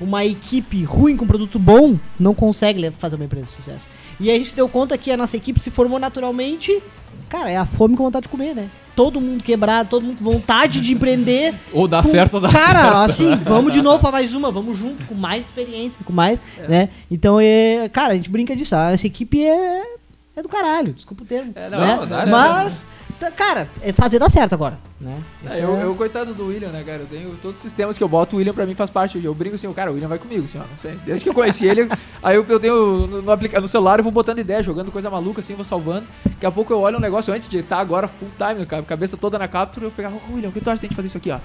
[0.01, 3.85] Uma equipe ruim com produto bom não consegue fazer uma empresa de sucesso.
[4.19, 6.77] E aí a gente se deu conta que a nossa equipe se formou naturalmente,
[7.29, 8.69] cara, é a fome com vontade de comer, né?
[8.97, 11.55] Todo mundo quebrado, todo mundo com vontade de empreender.
[11.73, 12.97] Ou dá com- certo ou dá Cara, certo.
[12.97, 16.89] assim, vamos de novo pra mais uma, vamos junto, com mais experiência, com mais, né?
[17.09, 19.85] Então, é, cara, a gente brinca disso, ah, essa equipe é,
[20.39, 22.25] é do caralho, desculpa o termo, É, não, né?
[22.25, 22.27] não?
[22.31, 22.87] Mas,
[23.37, 25.19] cara, é fazer dar certo agora, né?
[25.51, 26.99] É, eu, é- eu, coitado do William, né, cara?
[27.01, 29.23] Eu tenho todos os sistemas que eu boto, o William pra mim faz parte.
[29.23, 30.99] Eu brinco assim, o cara, o William vai comigo, assim, ó, não sei.
[31.05, 31.89] Desde que eu conheci ele,
[32.23, 35.11] aí eu, eu tenho no, no, aplica- no celular, eu vou botando ideia, jogando coisa
[35.11, 36.07] maluca assim, vou salvando.
[36.25, 39.17] Daqui a pouco eu olho um negócio antes de estar agora full time, ca- cabeça
[39.17, 41.09] toda na captura, eu pegava, ô William, o que tu acha de a gente fazer
[41.09, 41.39] isso aqui, ó?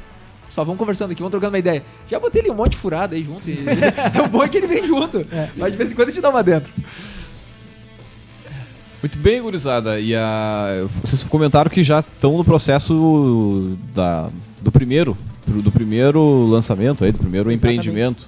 [0.52, 1.84] Só vamos conversando aqui, vamos trocando uma ideia.
[2.08, 3.50] Já botei ele um monte de furada aí junto.
[3.50, 3.58] E,
[4.24, 5.26] o bom é que ele vem junto.
[5.58, 6.72] Mas de vez em quando a gente dá uma dentro.
[9.04, 10.00] Muito bem, gurizada.
[10.00, 10.86] E a...
[11.04, 14.30] vocês comentaram que já estão no processo da...
[14.62, 17.80] do primeiro, do primeiro lançamento aí, do primeiro Exatamente.
[17.80, 18.28] empreendimento.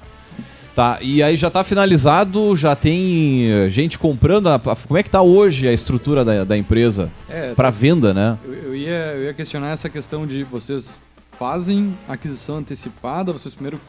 [0.76, 4.48] Tá, e aí já tá finalizado, já tem eh, gente comprando.
[4.50, 8.38] a- como é que tá hoje a estrutura da, da empresa É, para venda, né?
[8.44, 11.00] Eu, eu ia, eu ia questionar essa questão de vocês
[11.40, 13.80] fazem aquisição antecipada, vocês primeiro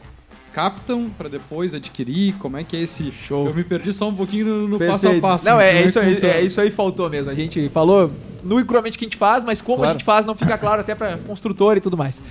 [0.57, 3.11] captam para depois adquirir, como é que é esse...
[3.11, 3.45] Show.
[3.45, 5.45] Eu me perdi só um pouquinho no, no passo a passo.
[5.45, 7.29] Não, é, é que isso aí, é isso aí faltou mesmo.
[7.29, 8.11] A gente falou
[8.43, 9.91] nu e cruamente o que a gente faz, mas como Claro.
[9.91, 12.23] a gente faz não fica claro até pra construtor e tudo mais.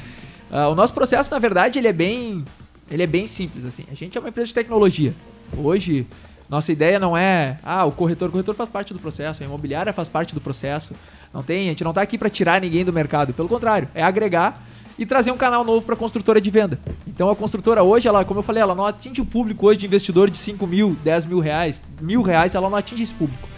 [0.50, 2.44] Ah, o nosso processo, na verdade, ele é bem
[2.90, 3.84] ele é bem simples assim.
[3.92, 5.14] A gente é uma empresa de tecnologia.
[5.56, 6.04] Hoje
[6.50, 9.92] nossa ideia não é, ah, o corretor, o corretor faz parte do processo, a imobiliária
[9.92, 10.94] faz parte do processo.
[11.32, 14.02] Não tem, a gente não tá aqui para tirar ninguém do mercado, pelo contrário, é
[14.02, 14.60] agregar
[14.98, 16.78] e trazer um canal novo para a construtora de venda.
[17.06, 19.86] Então a construtora hoje, ela, como eu falei, ela não atinge o público hoje de
[19.86, 23.48] investidor de 5 mil, 10 mil reais, mil reais, ela não atinge esse público.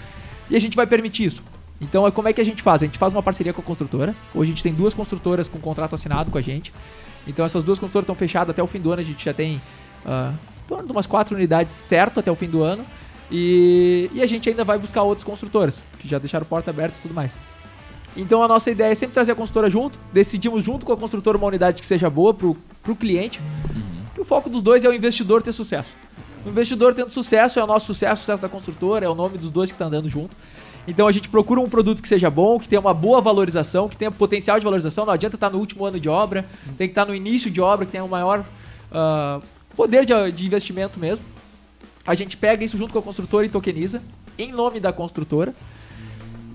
[0.51, 1.42] E a gente vai permitir isso.
[1.81, 2.83] Então, é como é que a gente faz?
[2.83, 4.14] A gente faz uma parceria com a construtora.
[4.35, 6.72] Hoje a gente tem duas construtoras com contrato assinado com a gente.
[7.27, 9.01] Então, essas duas construtoras estão fechadas até o fim do ano.
[9.01, 9.61] A gente já tem
[10.05, 10.33] ah,
[10.64, 12.85] em torno de umas quatro unidades certo até o fim do ano.
[13.31, 17.03] E, e a gente ainda vai buscar outras construtoras, que já deixaram porta aberta e
[17.03, 17.37] tudo mais.
[18.18, 21.38] Então a nossa ideia é sempre trazer a construtora junto, decidimos junto com a construtora
[21.38, 23.40] uma unidade que seja boa pro, pro cliente.
[24.12, 25.94] Que o foco dos dois é o investidor ter sucesso.
[26.44, 29.38] O investidor tendo sucesso é o nosso sucesso, o sucesso da construtora, é o nome
[29.38, 30.35] dos dois que tá andando junto.
[30.87, 33.96] Então a gente procura um produto que seja bom, que tenha uma boa valorização, que
[33.96, 35.07] tenha potencial de valorização.
[35.07, 36.44] Não adianta estar no último ano de obra,
[36.76, 38.44] tem que estar no início de obra, que tenha um maior
[38.90, 39.40] ah,
[39.76, 41.24] poder de, de investimento mesmo.
[42.04, 44.02] A gente pega isso junto com a construtora e tokeniza,
[44.37, 45.54] em nome da construtora.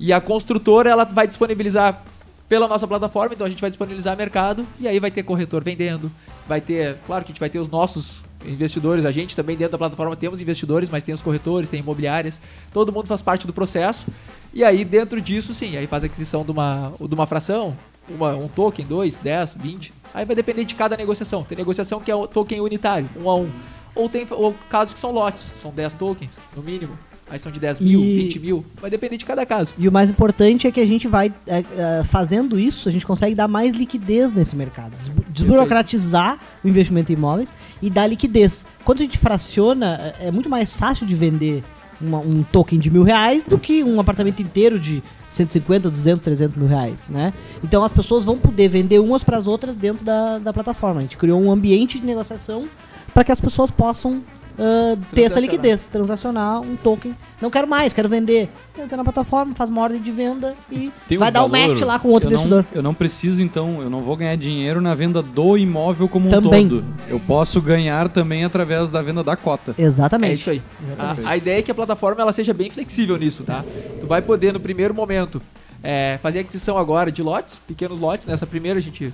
[0.05, 2.03] E a construtora ela vai disponibilizar
[2.49, 6.11] pela nossa plataforma, então a gente vai disponibilizar mercado e aí vai ter corretor vendendo,
[6.45, 9.71] vai ter, claro que a gente vai ter os nossos investidores, a gente também dentro
[9.71, 12.37] da plataforma temos investidores, mas tem os corretores, tem imobiliárias,
[12.73, 14.05] todo mundo faz parte do processo.
[14.53, 17.73] E aí dentro disso, sim, aí faz aquisição de uma, de uma fração,
[18.09, 19.93] uma- um token, dois, 10, 20.
[20.13, 21.45] Aí vai depender de cada negociação.
[21.45, 23.49] Tem negociação que é o token unitário, um a um.
[23.95, 26.99] Ou tem ou casos que são lotes, são 10 tokens, no mínimo.
[27.33, 28.63] Aí são de 10 mil, E- 20 mil.
[28.79, 29.73] Vai depender de cada caso.
[29.75, 33.07] E o mais importante é que a gente vai, é, é, fazendo isso, a gente
[33.07, 34.91] consegue dar mais liquidez nesse mercado.
[35.01, 37.49] Desbu- Desburocratizar o investimento em imóveis
[37.81, 38.67] e dar liquidez.
[38.85, 41.63] Quando a gente fraciona, é é muito mais fácil de vender
[41.99, 46.55] uma- um token de mil reais do que um apartamento inteiro de 150, 200, 300
[46.55, 47.33] mil reais, né?
[47.63, 50.99] Então as pessoas vão poder vender umas para as outras dentro da, da plataforma.
[50.99, 52.65] A gente criou um ambiente de negociação
[53.11, 54.21] para que as pessoas possam
[54.57, 57.15] ah, ter essa liquidez, transacionar um token.
[57.41, 58.49] Não quero mais, quero vender.
[58.77, 61.67] Entra na plataforma, faz uma ordem de venda e Tem um vai dar o valor-
[61.69, 62.65] match lá com outro eu investidor.
[62.71, 66.29] Não, eu não preciso, então, eu não vou ganhar dinheiro na venda do imóvel como
[66.29, 66.65] Também.
[66.65, 66.85] um todo.
[67.07, 69.75] Eu posso ganhar também através da venda da cota.
[69.77, 70.31] Exatamente.
[70.31, 70.61] É isso aí.
[70.97, 73.63] A, a ideia é que a plataforma ela seja bem flexível nisso, tá?
[73.99, 75.41] Tu vai poder, no primeiro momento,
[75.81, 78.25] é, fazer aquisição agora de lotes, pequenos lotes.
[78.25, 79.13] Nessa primeira a gente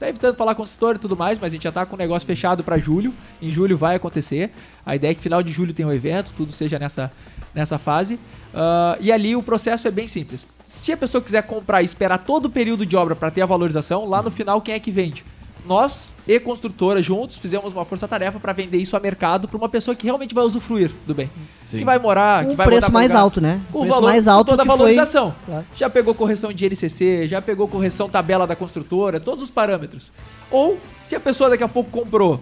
[0.00, 2.26] tá evitando falar construtor e tudo mais, mas a gente já tá com o negócio
[2.26, 3.14] fechado para julho.
[3.40, 4.50] Em julho vai acontecer.
[4.84, 7.12] A ideia é que final de julho tem um evento, tudo seja nessa,
[7.54, 8.18] nessa fase.
[8.54, 10.46] Ah, e ali o processo é bem simples.
[10.68, 13.46] Se a pessoa quiser comprar e esperar todo o período de obra para ter a
[13.46, 15.24] valorização, lá no final quem é que vende?
[15.66, 19.94] Nós e construtora juntos fizemos uma força-tarefa para vender isso a mercado para uma pessoa
[19.94, 21.30] que realmente vai usufruir do bem.
[21.64, 21.78] Sim.
[21.78, 23.22] Que vai morar, que um vai preço mais lugar.
[23.22, 23.60] alto, né?
[23.70, 24.78] O preço valor mais com alto toda a que foi...
[24.78, 25.34] valorização.
[25.44, 25.66] Claro.
[25.76, 30.10] Já pegou correção de NCC, já pegou correção tabela da construtora, todos os parâmetros.
[30.50, 32.40] Ou, se a pessoa daqui a pouco comprou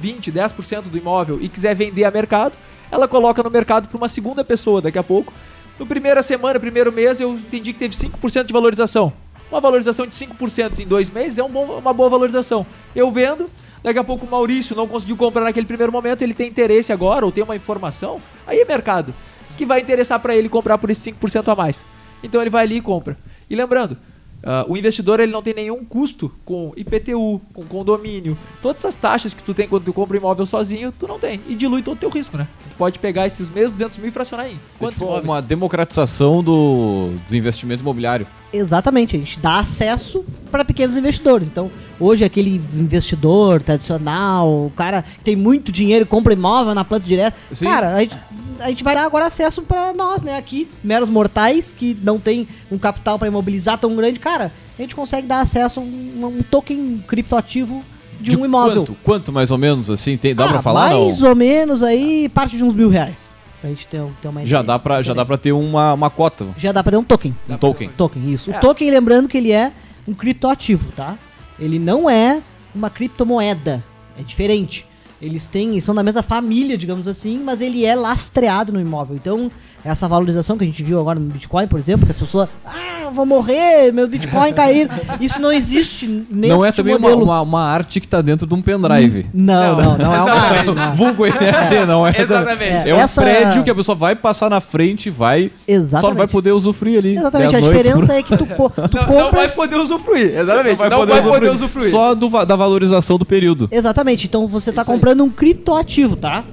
[0.00, 2.52] 20, 10% do imóvel e quiser vender a mercado,
[2.90, 5.32] ela coloca no mercado para uma segunda pessoa daqui a pouco.
[5.78, 9.12] No primeira semana, primeiro mês, eu entendi que teve 5% de valorização.
[9.50, 12.66] Uma valorização de 5% em dois meses é um bom- uma boa valorização.
[12.94, 13.48] Eu vendo,
[13.82, 17.24] daqui a pouco o Maurício não conseguiu comprar naquele primeiro momento, ele tem interesse agora,
[17.24, 19.14] ou tem uma informação, aí é mercado.
[19.56, 21.84] Que vai interessar para ele comprar por esse 5% a mais.
[22.22, 23.16] Então ele vai ali e compra.
[23.48, 23.96] E lembrando,
[24.42, 28.36] ah, o investidor ele não tem nenhum custo com IPTU, com condomínio.
[28.62, 31.40] Todas essas taxas que tu tem quando tu compra um imóvel sozinho, tu não tem.
[31.48, 32.46] E dilui todo o teu risco, né?
[32.70, 35.24] Tu pode pegar esses mesmos 200 mil e fracionar em É quantos tipo imóveis?
[35.24, 38.26] uma democratização do, do investimento imobiliário.
[38.52, 41.48] Exatamente, a gente dá acesso para pequenos investidores.
[41.48, 41.70] Então,
[42.00, 47.04] hoje aquele investidor tradicional, o cara que tem muito dinheiro e compra imóvel na planta
[47.06, 47.66] direta, Sim.
[47.66, 48.16] cara, a gente,
[48.60, 52.46] a gente vai dar agora acesso para nós, né, aqui, meros mortais que não tem
[52.70, 56.42] um capital para imobilizar tão grande, cara, a gente consegue dar acesso a um, um
[56.42, 57.82] token criptoativo
[58.20, 58.82] de, um imóvel.
[58.82, 60.16] Quanto, quanto mais ou menos assim?
[60.16, 60.90] Tem, dá Ah, pra falar?
[60.94, 61.28] Mais não?
[61.30, 63.34] ou menos aí, parte de uns mil reais.
[63.60, 64.62] Pra gente ter, ter uma Já ideia.
[64.64, 67.34] dá, pra, já dá pra ter uma, uma cota, Já dá pra ter um token.
[67.48, 67.90] um token.
[67.96, 68.50] Token, isso.
[68.52, 68.56] É.
[68.56, 69.72] O token, lembrando que ele é
[70.06, 71.16] um criptoativo, tá?
[71.58, 72.40] Ele não é
[72.74, 73.82] uma criptomoeda.
[74.18, 74.86] É diferente.
[75.20, 79.16] Eles têm, são da mesma família, digamos assim, mas ele é lastreado no imóvel.
[79.16, 79.50] Então,
[79.86, 83.02] essa valorização que a gente viu agora no Bitcoin, por exemplo, que as pessoas, ah,
[83.04, 84.88] eu vou morrer, meu Bitcoin cair.
[85.20, 88.54] Isso não existe nesse Não é também uma, uma, uma arte que tá dentro de
[88.54, 89.26] um pendrive.
[89.32, 90.70] Não, não, não, é uma arte.
[90.72, 90.94] não.
[90.94, 92.14] Vulgo NFT, não é?
[92.20, 92.88] Exatamente.
[92.90, 95.50] É um Essa- prédio que a pessoa vai passar na frente, vai.
[95.66, 96.00] Exatamente.
[96.00, 97.16] Só não vai poder usufruir ali.
[97.16, 99.54] Exatamente, 10 a diferença por- é que tu, co- tu Não, não vai compras...
[99.54, 100.78] poder usufruir, exatamente.
[100.80, 101.90] Não vai, poder, usufruir.
[101.90, 103.68] Só do, da valorização do período.
[103.70, 106.44] Exatamente, então você está comprando um criptoativo, tá?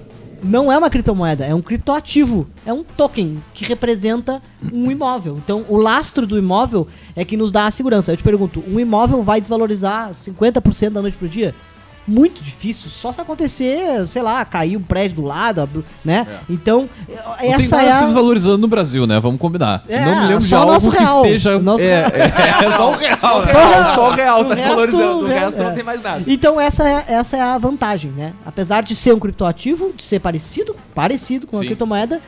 [0.43, 2.47] Não é uma criptomoeda, é um criptoativo.
[2.65, 4.41] É um token que representa
[4.73, 5.39] um imóvel.
[5.43, 8.11] Então, o lastro do imóvel é que nos dá a segurança.
[8.11, 11.55] Eu te pergunto, um imóvel vai desvalorizar 50% da noite pro dia?
[12.05, 16.27] Muito difícil, só se acontecer, sei lá, cair um prédio do lado, né?
[16.49, 18.05] Então, Não tem essa nada é se a...
[18.05, 19.19] desvalorizando no Brasil, né?
[19.21, 19.83] Vamos combinar.
[19.87, 21.25] É, não me lembro de só o algo nosso que real.
[21.25, 21.59] esteja.
[21.59, 23.51] Nosso- É, é, é só o real, Só o né?
[23.53, 25.19] real, só o real tá O resto, desvalorizando.
[25.25, 25.63] O é, resto é.
[25.63, 26.23] não tem mais nada.
[26.27, 28.33] Então essa é, essa é a vantagem, né?
[28.45, 31.67] Apesar de ser um criptoativo, de ser parecido, parecido com a Sim.
[31.67, 32.19] criptomoeda,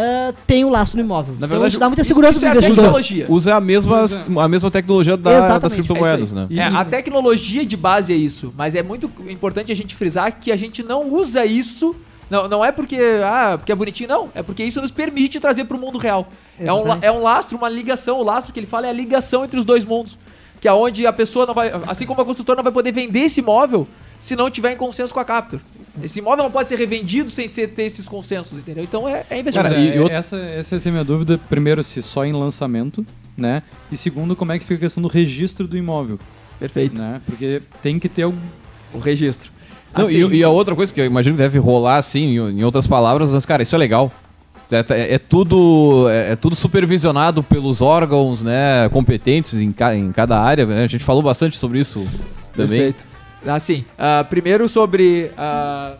[0.00, 1.32] ah, tem o lastro no imóvel.
[1.34, 2.76] Na então verdade, isso dá muita isso- segurança isso pro é a investidor.
[2.84, 3.26] tecnologia.
[3.28, 4.04] Usa a mesma,
[4.42, 6.46] a mesma tecnologia da- Exatamente, das é criptomoedas, isso né?
[6.50, 10.50] É, a tecnologia de base é isso, mas é muito importante a gente frisar que
[10.50, 11.94] a gente não usa isso
[12.30, 14.28] Não, não é porque, ah, porque é bonitinho, não.
[14.32, 16.28] É porque isso nos permite trazer para o mundo real.
[16.60, 18.20] É um, é um lastro, uma ligação.
[18.20, 20.16] O lastro que ele fala é a ligação entre os dois mundos.
[20.60, 21.72] Que é onde a pessoa não vai.
[21.88, 23.88] Assim como a construtora não vai poder vender esse imóvel
[24.20, 25.60] se não tiver em consenso com a Capture.
[26.02, 28.84] Esse imóvel não pode ser revendido sem ser, ter esses consensos, entendeu?
[28.84, 29.70] Então é, é investimento.
[29.74, 31.38] Cara, e- é, e essa, essa é a minha dúvida.
[31.48, 33.04] Primeiro, se só em lançamento,
[33.36, 33.62] né?
[33.90, 36.18] E segundo, como é que fica a questão do registro do imóvel,
[36.58, 36.96] Perfeito.
[36.96, 37.20] né?
[37.26, 38.34] Porque tem que ter um...
[38.94, 39.50] O registro.
[39.96, 42.62] Não, Assim, e, e a outra coisa que eu imagino que deve rolar assim, em,
[42.64, 44.12] outras palavras, mas, cara, isso é legal.
[44.90, 50.40] É, é tudo, é, é tudo supervisionado pelos órgãos né, competentes em, ca- em cada
[50.40, 50.64] área.
[50.64, 50.84] né?
[50.84, 52.06] A gente falou bastante sobre isso
[52.54, 52.78] também.
[52.78, 53.04] Perfeito.
[53.46, 55.94] Assim, ah, primeiro sobre, ah,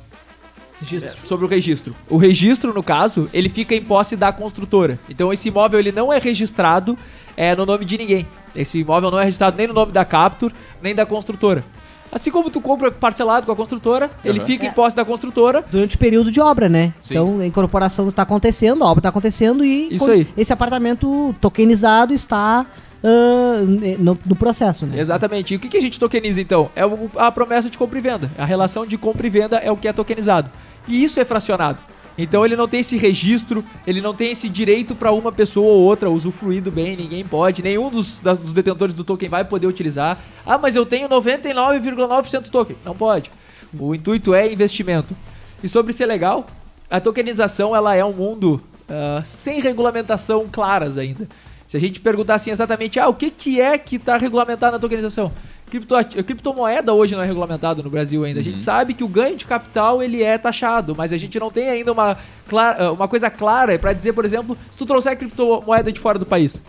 [1.25, 1.95] sobre o registro.
[2.09, 4.99] O registro, no caso, ele fica em posse da construtora.
[5.09, 6.99] Então esse imóvel ele não é registrado
[7.37, 8.27] é, no nome de ninguém.
[8.55, 11.65] Esse imóvel não é registrado nem no nome da Capture, nem da construtora.
[12.13, 14.47] Assim como tu compra parcelado com a construtora, ele Uhum.
[14.47, 14.73] fica em É.
[14.73, 15.65] posse da construtora.
[15.71, 16.93] Durante o período de obra, né?
[17.01, 17.15] Sim.
[17.15, 20.27] Então a incorporação está acontecendo, a obra está acontecendo e Isso aí.
[20.37, 22.67] esse apartamento tokenizado está
[23.03, 23.63] ah,
[23.99, 24.99] no, no processo, né?
[25.01, 25.55] Exatamente.
[25.55, 26.71] E o que, que a gente tokeniza então?
[26.77, 26.83] É
[27.17, 28.31] a promessa de compra e venda.
[28.39, 30.51] A relação de compra e venda é o que é tokenizado.
[30.87, 31.79] E isso é fracionado.
[32.19, 35.81] Então ele não tem esse registro, ele não tem esse direito para uma pessoa ou
[35.81, 39.67] outra usufruir do bem, ninguém pode, nenhum dos, da- dos detentores do token vai poder
[39.67, 40.19] utilizar.
[40.45, 42.77] Ah, mas eu tenho 99,9% do token.
[42.85, 43.31] Não pode.
[43.79, 45.17] O intuito é investimento.
[45.63, 46.47] E sobre ser legal,
[46.91, 51.27] a tokenização ela é um mundo ah, sem regulamentação claras ainda.
[51.71, 54.81] Se a gente perguntar assim exatamente, ah, o que, que é que está regulamentado na
[54.81, 55.31] tokenização?
[55.71, 55.95] Cripto,
[56.27, 58.41] criptomoeda hoje não é regulamentado no Brasil ainda.
[58.41, 61.49] A gente sabe que o ganho de capital ele é taxado, mas a gente não
[61.49, 65.93] tem ainda uma, clara- uma coisa clara para dizer, por exemplo, se tu trouxer criptomoeda
[65.93, 66.61] de fora do país.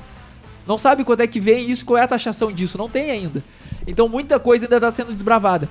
[0.68, 3.44] Não sabe quanto é que vem isso, qual é a taxação disso, não tem ainda.
[3.88, 5.68] Então muita coisa ainda está sendo desbravada.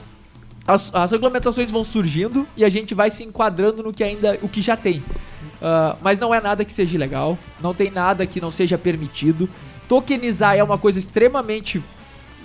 [0.66, 4.48] As, as regulamentações vão surgindo e a gente vai se enquadrando no que ainda, o
[4.48, 5.04] que já tem.
[5.62, 9.48] Ah, mas não é nada que seja ilegal, não tem nada que não seja permitido.
[9.88, 11.82] Tokenizar é uma coisa extremamente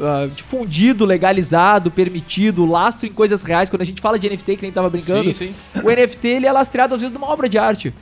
[0.01, 3.69] ah, difundido, legalizado, permitido, lastro em coisas reais.
[3.69, 5.81] Quando a gente fala de NFT, que nem tava brincando, Sim, sim.
[5.83, 7.93] o NFT ele é lastreado às vezes numa obra de arte.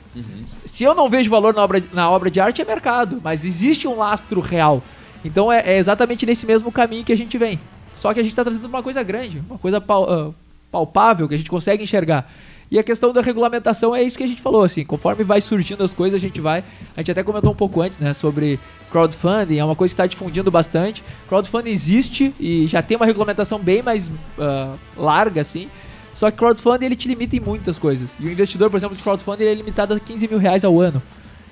[0.66, 3.86] Se eu não vejo valor na obra, na obra de arte, é mercado, mas existe
[3.86, 4.82] um lastro real.
[5.24, 7.58] Então é, é exatamente nesse mesmo caminho que a gente vem.
[7.94, 10.30] Só que a gente está trazendo uma coisa grande, uma coisa pal- ah,
[10.70, 12.28] palpável que a gente consegue enxergar.
[12.74, 15.84] E a questão da regulamentação é isso que a gente falou, assim, conforme vai surgindo
[15.84, 16.64] as coisas, a gente vai.
[16.96, 18.58] A gente até comentou um pouco antes, né, sobre
[18.90, 21.00] crowdfunding, é uma coisa que está difundindo bastante.
[21.28, 25.68] Crowdfunding existe e já tem uma regulamentação bem mais ah, larga, assim.
[26.14, 28.10] Só que crowdfunding ele te limita em muitas coisas.
[28.18, 30.80] E o investidor, por exemplo, de crowdfunding ele é limitado a 15 mil reais ao
[30.80, 31.00] ano.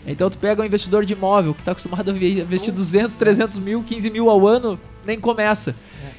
[0.05, 3.85] Então tu pega um investidor de imóvel que está acostumado a investir 200, 300 mil,
[3.85, 5.77] 15 mil ao ano, nem começa.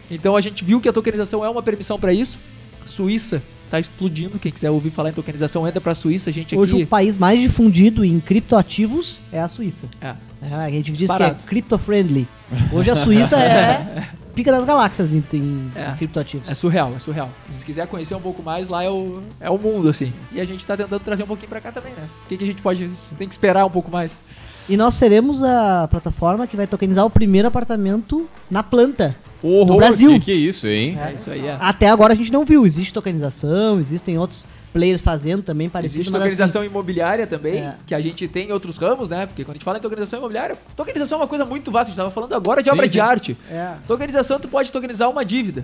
[0.09, 2.39] Então a gente viu que a tokenização é uma permissão para isso.
[2.85, 4.37] Suíça tá explodindo.
[4.37, 6.29] Quem quiser ouvir falar em tokenização, entra pra Suíça.
[6.29, 6.83] A gente Hoje aqui...
[6.83, 9.87] o país mais difundido em criptoativos é a Suíça.
[9.99, 10.13] É.
[10.43, 12.27] É, a gente diz que é crypto-friendly.
[12.71, 15.91] Hoje a Suíça é pica das galáxias em, em É.
[15.97, 16.47] criptoativos.
[16.47, 17.31] É surreal, é surreal.
[17.51, 20.13] Se quiser conhecer um pouco mais, lá é o, é o mundo, assim.
[20.31, 22.07] E a gente tá tentando trazer um pouquinho pra cá também, né?
[22.25, 22.87] O que, que a gente pode...
[23.17, 24.15] Tem que esperar um pouco mais.
[24.69, 29.15] E nós seremos a plataforma que vai tokenizar o primeiro apartamento na planta.
[29.43, 30.11] Horror, Brasil.
[30.13, 30.97] Que, que é isso, hein?
[30.99, 31.57] É, isso aí, é.
[31.59, 32.65] Até agora a gente não viu.
[32.65, 35.99] Existe tokenização, existem outros players fazendo também parecido.
[35.99, 37.75] Existe mas assim, tokenização imobiliária também, É.
[37.85, 39.25] que a gente tem em outros ramos, né?
[39.27, 41.89] Porque quando a gente fala em tokenização imobiliária, tokenização é uma coisa muito vasta.
[41.89, 42.93] A gente tava falando agora de Sim, obra sim.
[42.93, 43.37] de arte.
[43.51, 43.73] É.
[43.87, 45.63] Tokenização, tu pode tokenizar uma dívida.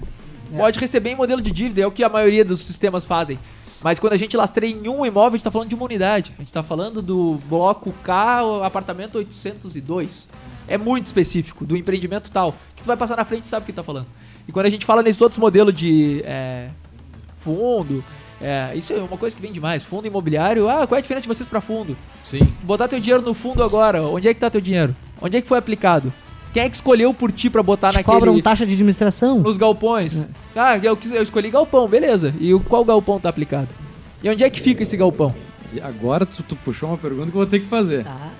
[0.53, 0.57] É.
[0.57, 3.39] Pode receber em modelo de dívida, é o que a maioria dos sistemas fazem.
[3.81, 6.33] Mas quando a gente lastreia em um imóvel, a gente tá falando de uma unidade.
[6.37, 10.27] A gente tá falando do bloco K, apartamento 802.
[10.69, 12.55] É muito específico, do empreendimento tal.
[12.75, 14.05] Que tu vai passar na frente e sabe o que tá falando.
[14.47, 16.69] E quando a gente fala nesses outros modelos de é,
[17.39, 18.03] fundo,
[18.41, 19.83] é, isso é uma coisa que vem demais.
[19.83, 21.97] Fundo imobiliário, ah, qual é a diferença de vocês para fundo?
[22.23, 22.47] Sim.
[22.63, 24.95] Botar teu dinheiro no fundo agora, onde é que tá teu dinheiro?
[25.21, 26.11] Onde é que foi aplicado?
[26.53, 28.15] Quem é que escolheu por ti pra botar Te naquele...
[28.17, 29.39] cobram taxa de administração?
[29.39, 30.25] Nos galpões.
[30.55, 32.33] Ah, eu, eu escolhi galpão, beleza.
[32.39, 33.67] E o- qual galpão tá aplicado?
[34.23, 35.33] E onde é que fica esse galpão?
[35.71, 38.03] E agora tu, tu puxou uma pergunta que eu vou ter que fazer.
[38.03, 38.31] Tá.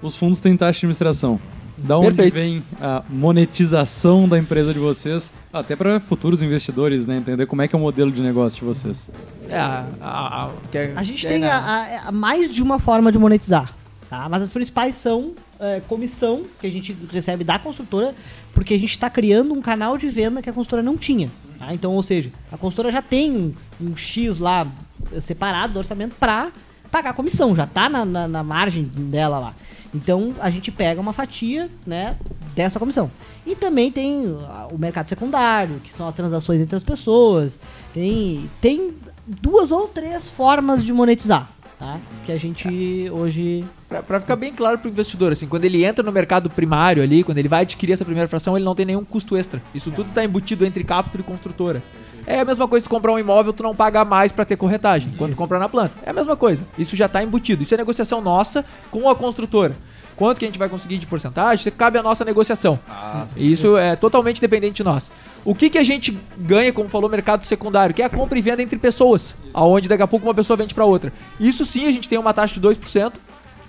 [0.00, 1.40] Os fundos têm taxa de administração.
[1.78, 2.34] Da onde Perfeito.
[2.34, 7.16] vem a monetização da empresa de vocês, até para futuros investidores, né?
[7.18, 9.08] Entender como é que é o modelo de negócio de vocês.
[9.48, 13.72] É, a, a, a, é- gente é tem a- mais de uma forma de monetizar,
[14.08, 14.28] tá?
[14.28, 18.14] Mas as principais são é, comissão que a gente recebe da construtora,
[18.54, 21.30] porque a gente está criando um canal de venda que a construtora não tinha.
[21.58, 21.74] tá?
[21.74, 24.66] Então, ou seja, a construtora já tem um, um X lá
[25.14, 26.50] eh, separado do orçamento para
[26.90, 29.54] pagar a comissão, já tá na, na- na margem dela lá.
[29.94, 32.16] Então a gente pega uma fatia, né,
[32.54, 33.10] dessa comissão.
[33.46, 37.58] E também tem ah, o mercado secundário, que são as transações entre as pessoas.
[37.92, 38.94] Tem, tem
[39.26, 41.98] duas ou três formas de monetizar, tá?
[42.24, 46.02] Que a gente hoje Pra, pra ficar bem claro pro investidor, assim, quando ele entra
[46.02, 49.04] no mercado primário ali, quando ele vai adquirir essa primeira fração, ele não tem nenhum
[49.04, 49.62] custo extra.
[49.72, 51.80] Isso tudo está embutido entre Capture e construtora.
[52.26, 54.56] É a mesma coisa que tu comprar um imóvel, tu não paga mais pra ter
[54.56, 55.92] corretagem, quando tu comprar na planta.
[56.04, 56.64] É a mesma coisa.
[56.76, 57.62] Isso já tá embutido.
[57.62, 59.76] Isso é negociação nossa com a construtora.
[60.16, 62.78] Quanto que a gente vai conseguir de porcentagem, isso cabe à nossa negociação.
[62.88, 63.40] Ah, sim.
[63.44, 65.10] Isso é totalmente dependente de nós.
[65.44, 68.42] O que, que a gente ganha, como falou, mercado secundário, que é a compra e
[68.42, 71.12] venda entre pessoas, aonde daqui a pouco uma pessoa vende para outra.
[71.38, 73.12] Isso sim a gente tem uma taxa de 2%,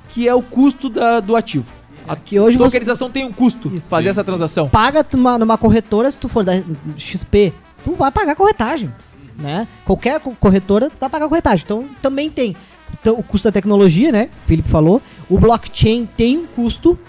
[0.09, 1.65] que é o custo da- do ativo.
[2.07, 2.79] A que hoje você
[3.09, 3.89] tem um custo Isso.
[3.89, 4.69] fazer Sim, essa transação.
[4.69, 6.53] paga numa, numa corretora, se tu for da
[6.97, 7.51] XP,
[7.87, 8.93] tu vai pagar corretagem,
[9.37, 9.65] né?
[9.85, 11.63] Qualquer co- corretora vai pagar corretagem.
[11.63, 12.53] Então também tem
[12.99, 14.29] então, o custo da tecnologia, né?
[14.43, 15.01] O Felipe falou.
[15.29, 16.99] O blockchain tem um custo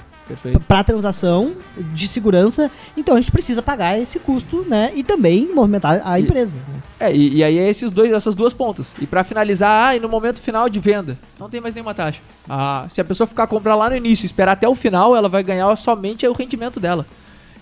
[0.69, 1.53] para transação
[1.95, 4.93] de segurança, então a gente precisa pagar esse custo, né?
[4.95, 6.57] E também movimentar a empresa.
[6.69, 6.81] né?
[7.01, 8.93] É, e, e aí é esses dois, essas duas pontas.
[9.01, 12.21] E pra finalizar, ah, e no momento final de venda, não tem mais nenhuma taxa.
[12.49, 15.29] Ah, se a pessoa ficar comprar lá no início e esperar até o final, ela
[15.29, 17.07] vai ganhar somente o rendimento dela.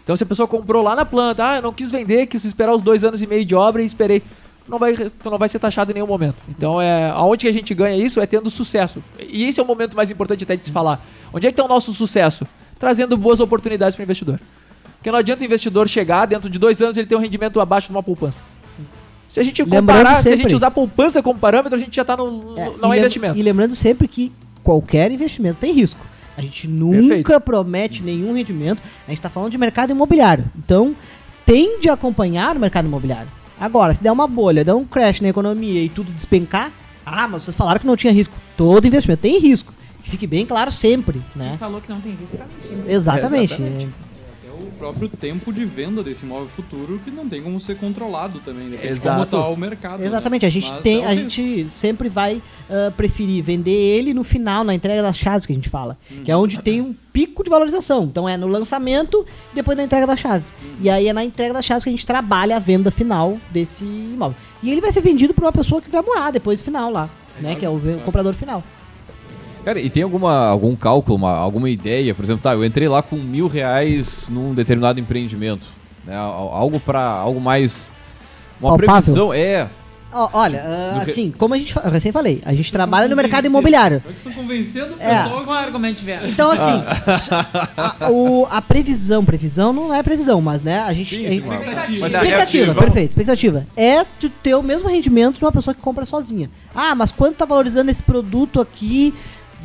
[0.07, 2.73] Então se a pessoa comprou lá na planta, ah, eu não quis vender, quis esperar
[2.73, 4.21] os dois anos e meio de obra e esperei.
[4.21, 6.37] Tu não vai, tu não vai ser taxado em nenhum momento.
[6.49, 9.03] Então é aonde que a gente ganha isso é tendo sucesso.
[9.19, 11.05] E esse é o momento mais importante até de se falar.
[11.33, 12.47] Onde é que está o nosso sucesso?
[12.79, 14.39] Trazendo boas oportunidades para o investidor.
[14.99, 17.89] Porque não adianta o investidor chegar, dentro de dois anos ele ter um rendimento abaixo
[17.89, 18.39] de uma poupança.
[19.29, 21.97] Se a gente Lembrando comparar, se a sempre- gente usar poupança como parâmetro, a gente
[21.97, 22.55] já tá no.
[22.57, 23.37] É, não e é investimento.
[23.37, 24.33] E lembrando sempre que
[24.63, 26.01] qualquer investimento tem risco.
[26.37, 27.41] A gente nunca Perfeito.
[27.41, 28.83] promete nenhum rendimento.
[29.07, 30.45] A gente está falando de mercado imobiliário.
[30.57, 30.95] Então,
[31.45, 33.29] tende a acompanhar o mercado imobiliário.
[33.59, 36.71] Agora, se der uma bolha, der um crash na economia e tudo despencar,
[37.05, 38.35] ah, mas vocês falaram que não tinha risco.
[38.57, 39.73] Todo investimento tem risco.
[40.03, 41.57] Que fique bem claro sempre, Quem né?
[41.59, 42.91] falou que não tem risco, tá mentindo.
[42.91, 43.55] Exatamente.
[43.55, 43.83] Exatamente.
[43.83, 44.06] É o
[44.79, 48.71] próprio tempo de venda desse imóvel futuro que não tem como ser controlado também.
[48.71, 49.31] Depende Exato.
[49.31, 50.01] como tá o mercado.
[50.01, 50.07] né?
[50.07, 54.25] Exatamente, a gente Mas tem, é a gente sempre vai ah, preferir vender ele no
[54.25, 57.43] final, na entrega das chaves que a gente fala, que é onde tem um pico
[57.43, 58.05] de valorização.
[58.05, 60.53] Então é no lançamento e depois na entrega das chaves.
[60.81, 63.85] E aí é na entrega das chaves que a gente trabalha a venda final desse
[63.85, 64.37] imóvel.
[64.63, 67.09] E ele vai ser vendido para uma pessoa que vai morar depois final lá,
[67.41, 68.63] né, que é o comprador final.
[69.67, 72.15] Cara, e tem alguma, algum cálculo, uma- alguma ideia?
[72.15, 75.67] Por exemplo, tá, eu entrei lá com mil reais num determinado empreendimento.
[76.05, 77.93] Né, al- algo para algo mais.
[78.61, 78.87] Uma Palpável.
[79.03, 79.35] previsão.
[79.35, 79.69] É.
[80.13, 80.63] Ó, olha,
[81.05, 83.97] que- assim, como a gente eu recém falei, a gente trabalha no mercado imobiliário.
[83.97, 85.25] É vocês estão convencendo o É.
[85.25, 85.45] pessoal?
[85.45, 86.27] Qual argumento tiver?
[86.29, 86.83] Então, assim,
[87.31, 87.97] Ah.
[88.07, 91.17] a, o- a previsão, previsão não é previsão, mas né, a gente.
[91.17, 91.63] Sim, a gente- sim, claro.
[91.65, 92.05] Expectativa.
[92.05, 93.67] É Expectativa, perfeito, expectativa.
[93.77, 96.49] É tu ter o mesmo rendimento de uma pessoa que compra sozinha.
[96.75, 99.13] Ah, mas quanto tá valorizando esse produto aqui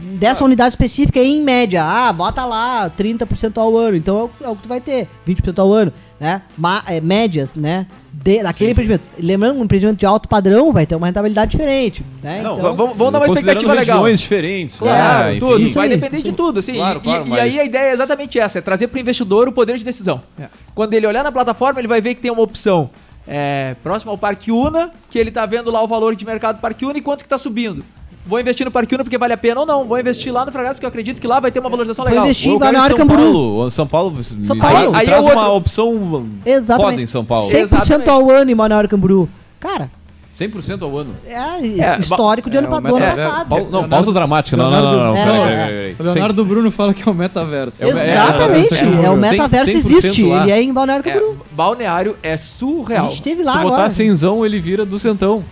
[0.01, 1.83] dessa unidade específica em média?
[1.83, 5.07] Ah, bota lá 30% ao ano, então é o, é o que tu vai ter,
[5.27, 6.41] 20% ao ano, né?
[6.57, 7.85] Ma- é, médias, né?
[8.13, 8.81] De, daquele Sim, sim.
[8.83, 9.03] empreendimento.
[9.19, 12.41] Lembrando, um empreendimento de alto padrão vai ter uma rentabilidade diferente, né?
[12.43, 13.97] Não, então, Vamos, vamos dar uma expectativa legal.
[13.97, 14.77] regiões diferentes.
[14.79, 15.39] Claro, né?
[15.39, 15.61] tudo.
[15.61, 16.73] Isso vai aí, depender isso de tudo, assim.
[16.75, 18.99] Claro, e, claro, e mas- aí a ideia é exatamente essa: é trazer para o
[18.99, 20.21] investidor o poder de decisão.
[20.39, 20.47] É.
[20.75, 22.89] Quando ele olhar na plataforma, ele vai ver que tem uma opção
[23.27, 26.61] é, próxima ao Parque Una, que ele tá vendo lá o valor de mercado do
[26.61, 27.83] Parque Una e quanto que tá subindo.
[28.25, 29.83] Vou investir no Parque Una porque vale a pena ou não.
[29.85, 32.09] Vou investir lá no Fragado porque eu acredito que lá vai ter uma valorização Vou
[32.11, 32.25] legal.
[32.25, 33.33] investir- Ou eu quero em Balneário São Camboriú.
[33.33, 33.71] Paulo.
[33.71, 34.95] São Paulo, São Paulo.
[34.95, 36.91] Aí é traz uma outro- opção Exatamente.
[36.91, 37.49] foda em São Paulo.
[37.49, 39.27] 100% ao ano em Balneário Camboriú.
[39.59, 39.89] Cara,
[40.33, 41.15] 100% ao ano.
[41.27, 43.49] é, É, histórico de é, ano pa- do ano meta- passado.
[43.49, 44.55] Pau- não, Leonardo- pausa dramática.
[44.55, 45.03] Não, não, não, não.
[45.07, 45.45] não, É, peraí, é.
[45.45, 46.13] peraí, peraí.
[46.13, 47.83] Leonardo do Bruno fala que é o metaverso.
[47.83, 50.43] É é, Exatamente, é, é, o metaverso 100% existe, lá.
[50.43, 51.37] ele é em Balneário É, Camboriú.
[51.51, 53.09] balneário é A surreal.
[53.09, 53.89] gente teve Se lá tu botar agora.
[53.89, 55.43] cenzão, ele vira do centão.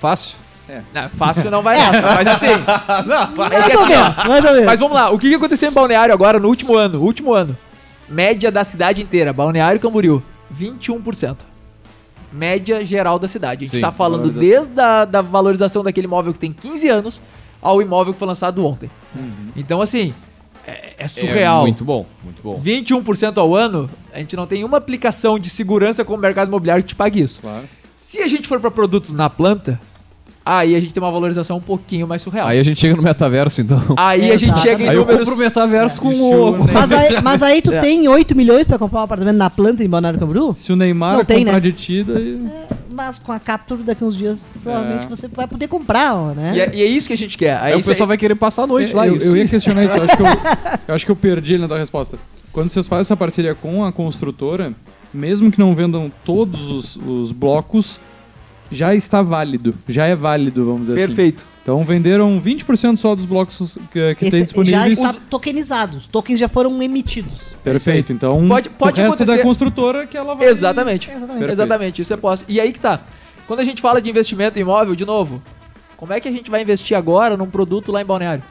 [0.00, 0.36] Fácil.
[0.92, 2.46] Não, fácil não vai nessa, mas assim.
[3.06, 4.66] não, é Mais que ou assim, menos, mais ou menos.
[4.66, 7.00] Mas vamos lá, o que que aconteceu em Balneário agora no último ano?
[7.00, 7.56] Último ano.
[8.08, 10.22] Média da cidade inteira, Balneário Camboriú,
[10.58, 11.36] 21%.
[12.32, 13.64] Média geral da cidade.
[13.64, 17.20] A gente Sim, tá falando desde a da valorização daquele imóvel que tem 15 anos
[17.62, 18.90] ao imóvel que foi lançado ontem.
[19.56, 20.12] Então, assim,
[20.66, 21.60] é, é surreal.
[21.60, 22.60] É muito bom, muito bom.
[22.60, 26.82] 21% ao ano, a gente não tem uma aplicação de segurança como o mercado imobiliário
[26.82, 27.40] que te pague isso.
[27.40, 27.64] Claro.
[27.96, 29.80] Se a gente for para produtos na planta,
[30.46, 32.46] aí a gente tem uma valorização um pouquinho mais surreal.
[32.46, 33.82] Aí a gente chega no metaverso, então.
[33.96, 34.62] Aí a gente Exatamente.
[34.68, 36.64] chega em Aí eu compro o metaverso com Isso, o...
[36.64, 36.72] né?
[36.72, 37.78] Mas aí, mas aí tu É.
[37.80, 40.54] tem 8 milhões pra comprar um apartamento na planta em Balneário Camboriú?
[40.56, 41.60] Se o Neymar Não tem, comprar né?
[41.60, 42.40] de ti, daí...
[42.90, 45.08] Mas com a Capture daqui uns dias, provavelmente É.
[45.08, 46.52] você vai poder comprar, ó, né?
[46.54, 47.58] E é, e é isso que a gente quer.
[47.58, 49.04] Aí Aí o pessoal vai querer passar a noite lá.
[49.06, 50.26] É, eu, eu ia questionar isso, eu acho que eu,
[50.88, 52.16] eu acho que eu perdi ele na tua resposta.
[52.52, 54.72] Quando vocês fazem essa parceria com a construtora,
[55.12, 58.00] mesmo que não vendam todos os, os blocos,
[58.70, 59.74] já está válido.
[59.88, 61.06] Já é válido, vamos dizer assim.
[61.06, 61.44] Perfeito.
[61.62, 64.98] Então venderam 20% só dos blocos que, que tem Esse já disponíveis.
[64.98, 67.40] está tokenizado, os tokens já foram emitidos.
[67.64, 68.12] Perfeito.
[68.12, 70.46] Então, Pode- pode o resto acontecer- da construtora que ela vai...
[70.48, 71.10] Exatamente.
[71.10, 71.50] Exatamente.
[71.52, 72.44] Exatamente, isso é posse.
[72.46, 73.00] E aí que tá.
[73.48, 75.42] Quando a gente fala de investimento em imóvel, de novo,
[75.96, 78.42] como é que a gente vai investir agora num produto lá em Balneário?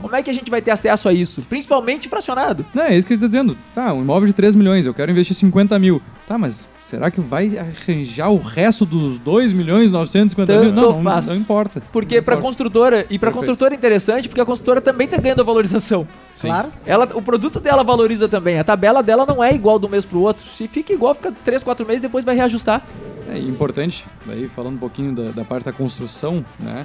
[0.00, 1.42] Como é que a gente vai ter acesso a isso?
[1.48, 2.64] Principalmente fracionado.
[2.72, 3.58] Não, é isso que ele tá dizendo.
[3.74, 6.00] Tá, um imóvel de 3 milhões, eu quero investir 50 mil.
[6.28, 10.72] Tá, mas será que vai arranjar o resto dos 2 milhões e 950 mil?
[10.72, 11.82] Não, não, não importa.
[11.92, 12.40] Porque importa.
[12.40, 13.34] construtora, e pra Perfeito.
[13.34, 16.06] construtora é interessante, porque a construtora também tá ganhando a valorização.
[16.34, 16.48] Sim.
[16.48, 16.68] Claro.
[16.86, 18.58] Ela, o produto dela valoriza também.
[18.58, 20.44] A tabela dela não é igual do mês pro outro.
[20.46, 22.82] Se fica igual, fica 3, 4 meses, depois vai reajustar.
[23.28, 26.84] É importante, daí falando um pouquinho da, da parte da construção, né?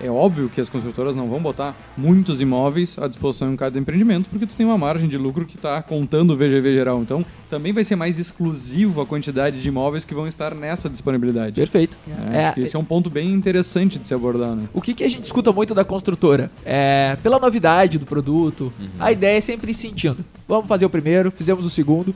[0.00, 4.28] É óbvio que as construtoras não vão botar muitos imóveis à disposição em cada empreendimento,
[4.30, 7.00] porque tu tem uma margem de lucro que está contando o VGV geral.
[7.02, 11.52] Então, também vai ser mais exclusivo a quantidade de imóveis que vão estar nessa disponibilidade.
[11.52, 11.96] Perfeito.
[12.32, 14.68] É, que esse é um ponto bem interessante de se abordar, né?
[14.72, 16.50] O que, que a gente escuta muito da construtora?
[16.64, 20.24] É, pela novidade do produto, a ideia é sempre sentindo.
[20.46, 22.14] Vamos fazer o primeiro, fizemos o segundo,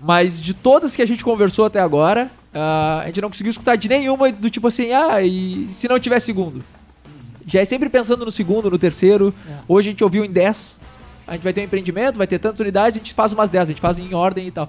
[0.00, 3.76] mas de todas que a gente conversou até agora, ah, a gente não conseguiu escutar
[3.76, 6.62] de nenhuma do tipo assim, ah, e se não tiver segundo?
[7.46, 9.34] Já é sempre pensando no segundo, no terceiro.
[9.48, 9.54] É.
[9.68, 10.74] Hoje a gente ouviu em 10.
[11.26, 13.64] A gente vai ter um empreendimento, vai ter tantas unidades, a gente faz umas 10,
[13.64, 14.68] a gente faz em ordem e tal.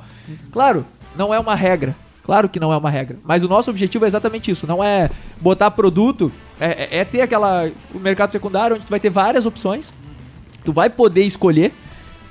[0.51, 1.95] Claro, não é uma regra.
[2.23, 3.17] Claro que não é uma regra.
[3.23, 4.65] Mas o nosso objetivo é exatamente isso.
[4.65, 5.09] Não é
[5.39, 7.69] botar produto, é, é- é ter aquela.
[7.93, 9.93] O mercado secundário onde tu vai ter várias opções.
[10.63, 11.71] Tu vai poder escolher.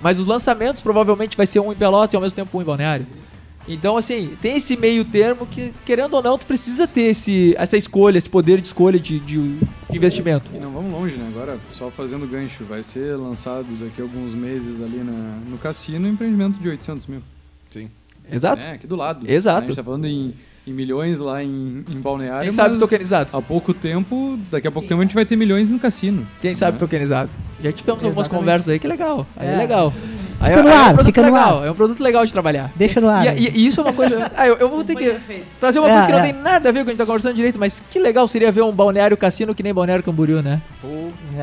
[0.00, 2.64] Mas os lançamentos provavelmente vai ser um em Pelotas e ao mesmo tempo um em
[2.64, 3.06] Balneário.
[3.66, 7.76] Então, assim, tem esse meio termo que, querendo ou não, tu precisa ter esse, essa
[7.76, 9.54] escolha, esse poder de escolha de, de-
[9.90, 10.50] de investimento.
[10.54, 11.26] E não vamos longe, né?
[11.34, 16.06] Agora, só fazendo gancho, vai ser lançado daqui a alguns meses ali na- no cassino
[16.06, 17.22] um empreendimento de 800 mil.
[17.70, 17.88] Sim.
[18.30, 18.66] Exato.
[18.66, 19.30] É, aqui do lado.
[19.30, 19.64] Exato.
[19.64, 20.34] A gente tá falando em,
[20.66, 22.42] em milhões lá em, em Balneário.
[22.42, 23.30] Quem sabe tokenizado?
[23.36, 26.26] Há pouco tempo, daqui a pouco tempo a gente vai ter milhões no cassino.
[26.42, 26.78] Quem sabe né?
[26.80, 27.30] tokenizado?
[27.62, 28.40] Já tivemos algumas Exatamente.
[28.40, 29.26] conversas aí que legal.
[29.36, 29.56] Aí é, É.
[29.56, 29.92] legal.
[30.44, 31.58] Fica é- no aí é um ar, fica no legal.
[31.60, 31.66] ar.
[31.66, 32.70] É um produto legal de trabalhar.
[32.76, 33.36] Deixa no ar.
[33.36, 34.30] E, e- e isso é uma coisa.
[34.36, 35.16] Ah, eu, eu vou ter que
[35.60, 36.22] trazer uma É, coisa que não é.
[36.22, 38.26] tem nada a ver com o que a gente tá conversando direito, mas que legal
[38.28, 40.60] seria ver um balneário cassino que nem balneário Camboriú, né?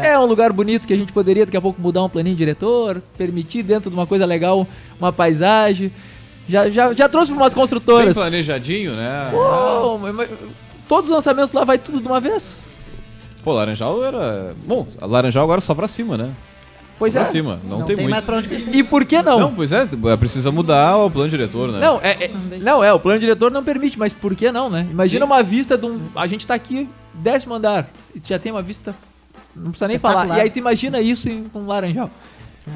[0.01, 0.07] É.
[0.13, 3.01] É um lugar bonito que a gente poderia daqui a pouco mudar um planinho diretor,
[3.17, 4.65] permitir dentro de uma coisa legal
[4.99, 5.91] uma paisagem.
[6.47, 8.13] Já, já, já trouxe para umas Bem construtoras.
[8.17, 9.29] planejadinho, né?
[9.31, 10.29] Pô, mas- mas
[10.87, 12.59] todos os lançamentos lá vai tudo de uma vez.
[13.43, 14.53] Pô, Laranjal era.
[14.65, 16.29] Bom, Laranjal agora só pra cima, né?
[17.01, 17.25] Pois pra é.
[17.25, 17.59] cima.
[17.67, 18.11] Não, Não tem, tem, muito.
[18.11, 18.75] mais pra onde crescer.
[18.75, 19.39] E por que não?
[19.39, 19.87] Não, pois é,
[20.19, 21.79] precisa mudar o plano diretor, né?
[21.79, 24.87] Não, é, é- não, é, o plano diretor não permite, mas por que não, né?
[24.87, 25.31] Imagina Sim.
[25.31, 25.99] uma vista de um.
[26.15, 28.93] A gente tá aqui, décimo andar, e tu já tem uma vista.
[29.55, 30.27] Não precisa nem falar.
[30.37, 32.07] E aí tu imagina isso em um laranjal.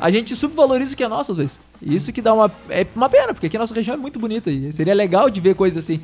[0.02, 1.60] A gente subvaloriza o que é nosso, às vezes.
[1.80, 2.52] E isso que dá uma.
[2.68, 5.40] É uma pena, porque aqui a nossa região é muito bonita e seria legal de
[5.40, 6.02] ver coisas assim.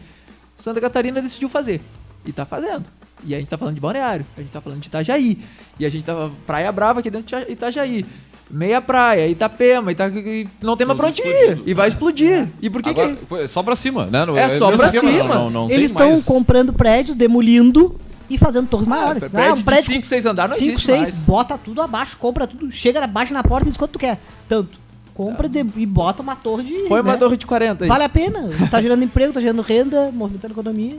[0.59, 1.81] Santa Catarina decidiu fazer.
[2.23, 2.85] E tá fazendo.
[3.25, 5.39] E a gente tá falando de Balneário, a gente tá falando de Itajaí.
[5.79, 6.29] E a gente tá.
[6.45, 8.05] Praia Brava aqui dentro de Itajaí.
[8.49, 10.09] Meia praia, Itapema, Ita...
[10.09, 11.61] e não tem mais pra onde ir.
[11.65, 12.47] E vai explodir.
[12.61, 13.35] E por que Agora, que.
[13.35, 14.25] é só pra cima, né?
[14.25, 15.23] Não- É só pra esquema, cima.
[15.35, 16.25] Não, não, não Eles estão mais.
[16.25, 17.95] comprando prédios, demolindo
[18.29, 19.29] e fazendo torres maiores.
[19.29, 21.15] prédio um de prédio cinco, com seis andares não cinco, existe seis, mais.
[21.15, 24.19] bota tudo abaixo, compra tudo, chega, bate na porta e diz quanto tu quer.
[24.49, 24.77] Tanto.
[25.13, 26.73] Compra de- e bota uma torre de.
[26.89, 27.17] Põe uma né?
[27.17, 27.87] torre de 40 aí.
[27.87, 28.49] Vale a pena.
[28.69, 30.97] Tá gerando emprego, tá gerando renda, movimentando a economia.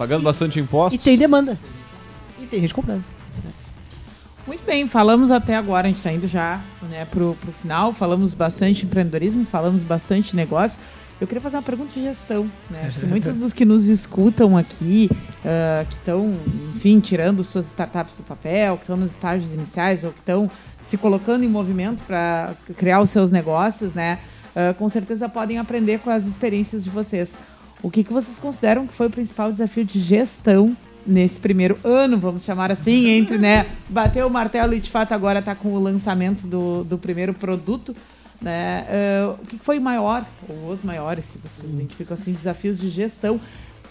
[0.00, 1.04] Pagando bastante E impostos.
[1.04, 1.58] tem demanda.
[2.40, 3.04] E tem gente comprando.
[4.46, 8.32] Muito bem, falamos até agora, a gente está indo já né, pro, pro final, falamos
[8.32, 10.80] bastante de empreendedorismo, falamos bastante negócio.
[11.20, 12.86] Eu queria fazer uma pergunta de gestão, né?
[12.86, 15.10] Acho que muitos dos que nos escutam aqui,
[15.44, 16.34] ah, que estão,
[16.74, 20.96] enfim, tirando suas startups do papel, que estão nos estágios iniciais ou que estão se
[20.96, 24.18] colocando em movimento para criar os seus negócios, né?
[24.56, 27.30] ah, com certeza podem aprender com as experiências de vocês.
[27.82, 30.76] O que, que vocês consideram que foi o principal desafio de gestão
[31.06, 35.38] nesse primeiro ano, vamos chamar assim, entre, né, bater o martelo e de fato agora
[35.38, 37.96] está com o lançamento do, do primeiro produto,
[38.40, 38.86] né?
[38.88, 43.40] Ah, o que foi maior, ou os maiores, se vocês identificam assim, desafios de gestão?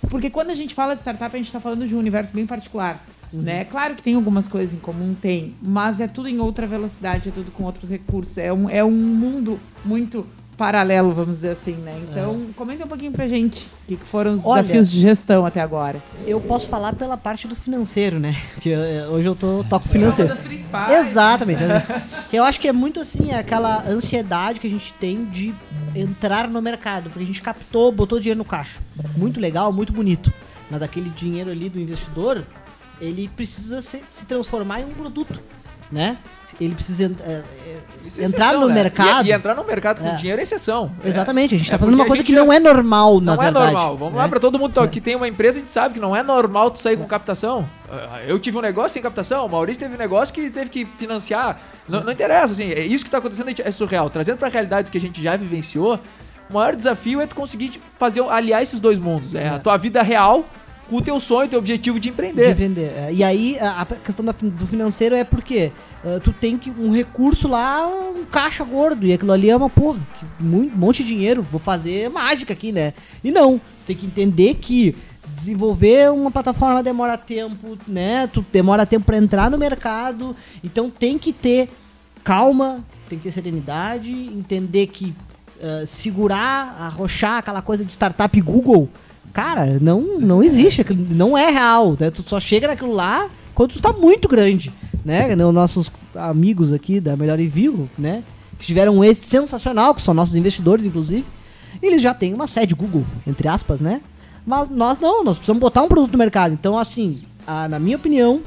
[0.10, 2.46] Porque quando a gente fala de startup, a gente está falando de um universo bem
[2.46, 3.04] particular.
[3.32, 3.64] Né?
[3.66, 7.32] Claro que tem algumas coisas em comum, tem, mas é tudo em outra velocidade, é
[7.32, 8.38] tudo com outros recursos.
[8.38, 10.26] É um, é um mundo muito
[10.60, 11.98] paralelo, vamos dizer assim, né?
[12.12, 15.46] Então, comenta um pouquinho pra gente o que, que foram os Olha- desafios de gestão
[15.46, 16.00] até agora.
[16.28, 18.36] Eu posso falar pela parte do financeiro, né?
[18.54, 20.36] Porque eh, hoje eu tô, toco financeiro.
[20.36, 21.08] principais.
[21.08, 21.62] Exatamente.
[22.32, 25.56] Eu acho que é muito assim aquela ansiedade que a gente tem de
[25.96, 28.80] entrar no mercado, porque a gente captou, botou dinheiro no caixa.
[29.18, 30.32] Muito legal, muito bonito.
[30.70, 32.44] Mas aquele dinheiro ali do investidor,
[33.02, 35.40] ele precisa se, se transformar em um produto.
[35.92, 36.18] né?
[36.60, 37.44] Ele precisa ent- é, é,
[38.06, 38.74] Isso é entrar exceção, no né?
[38.74, 39.26] mercado.
[39.26, 40.16] E, e entrar no mercado com É.
[40.16, 40.92] dinheiro é exceção.
[41.06, 43.36] Exatamente, a gente É tá fazendo porque uma a coisa que não é normal, na
[43.36, 43.72] Não é verdade.
[43.74, 43.98] normal.
[43.98, 46.14] Vamos lá pra todo mundo to- que tem uma empresa, a gente sabe que não
[46.16, 47.66] é normal tu sair com captação.
[47.90, 50.86] Ah, Eu tive um negócio sem captação, o Maurício teve um negócio que teve que
[50.86, 51.60] financiar.
[51.88, 54.10] Não, não interessa, assim, é isso que tá acontecendo é surreal.
[54.10, 55.98] Trazendo pra realidade que a gente já vivenciou,
[56.50, 59.34] o maior desafio é tu conseguir tipo, fazer aliar esses dois mundos.
[59.34, 59.60] É, a É.
[59.60, 60.46] tua vida real
[60.92, 62.46] o teu sonho, teu objetivo de empreender.
[62.46, 62.92] De empreender.
[62.96, 63.10] é.
[63.14, 65.72] E aí, a, questão do financeiro é porque
[66.04, 69.70] ah, tu tem que um recurso lá, um caixa gordo, e aquilo ali é uma
[69.70, 70.00] porra,
[70.42, 72.94] um monte de dinheiro, vou fazer mágica aqui, né?
[73.24, 74.96] E não, tem que entender que
[75.36, 78.28] desenvolver uma plataforma demora tempo, né?
[78.28, 81.70] Tu demora tempo para entrar no mercado, então tem que ter
[82.24, 85.14] calma, tem que ter serenidade, entender que
[85.62, 88.90] ah, segurar, arrochar aquela coisa de startup Google,
[89.34, 92.10] cara, não, não existe, não é real, né?
[92.10, 94.72] Tu só chega naquilo lá quando tu tá muito grande,
[95.04, 95.34] né?
[95.36, 98.24] Os nossos amigos aqui da Melhor Envio, né?
[98.58, 101.26] Que tiveram um êxito sensacional, que são nossos investidores, inclusive,
[101.82, 104.02] eles já têm uma sede Google, entre aspas, né?
[104.46, 106.54] Mas nós não, nós precisamos botar um produto no mercado.
[106.54, 108.42] Então, assim, ah, na minha opinião,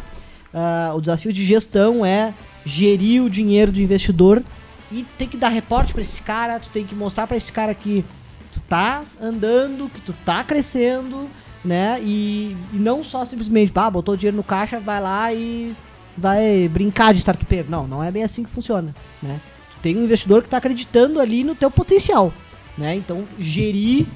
[0.52, 4.42] ah, o desafio de gestão é gerir o dinheiro do investidor
[4.90, 7.74] e tem que dar reporte pra esse cara, tu tem que mostrar pra esse cara
[7.74, 8.04] que
[8.52, 11.28] tu tá andando, que tu tá crescendo,
[11.64, 11.98] né?
[12.02, 15.74] E, e não só simplesmente, ah, botou dinheiro no caixa, vai lá e
[16.16, 17.70] vai brincar de startupeiro.
[17.70, 19.40] Não, não é bem assim que funciona, né?
[19.72, 22.32] Tu tem um investidor que tá acreditando ali no teu potencial,
[22.76, 22.94] né?
[22.94, 24.06] Então, gerir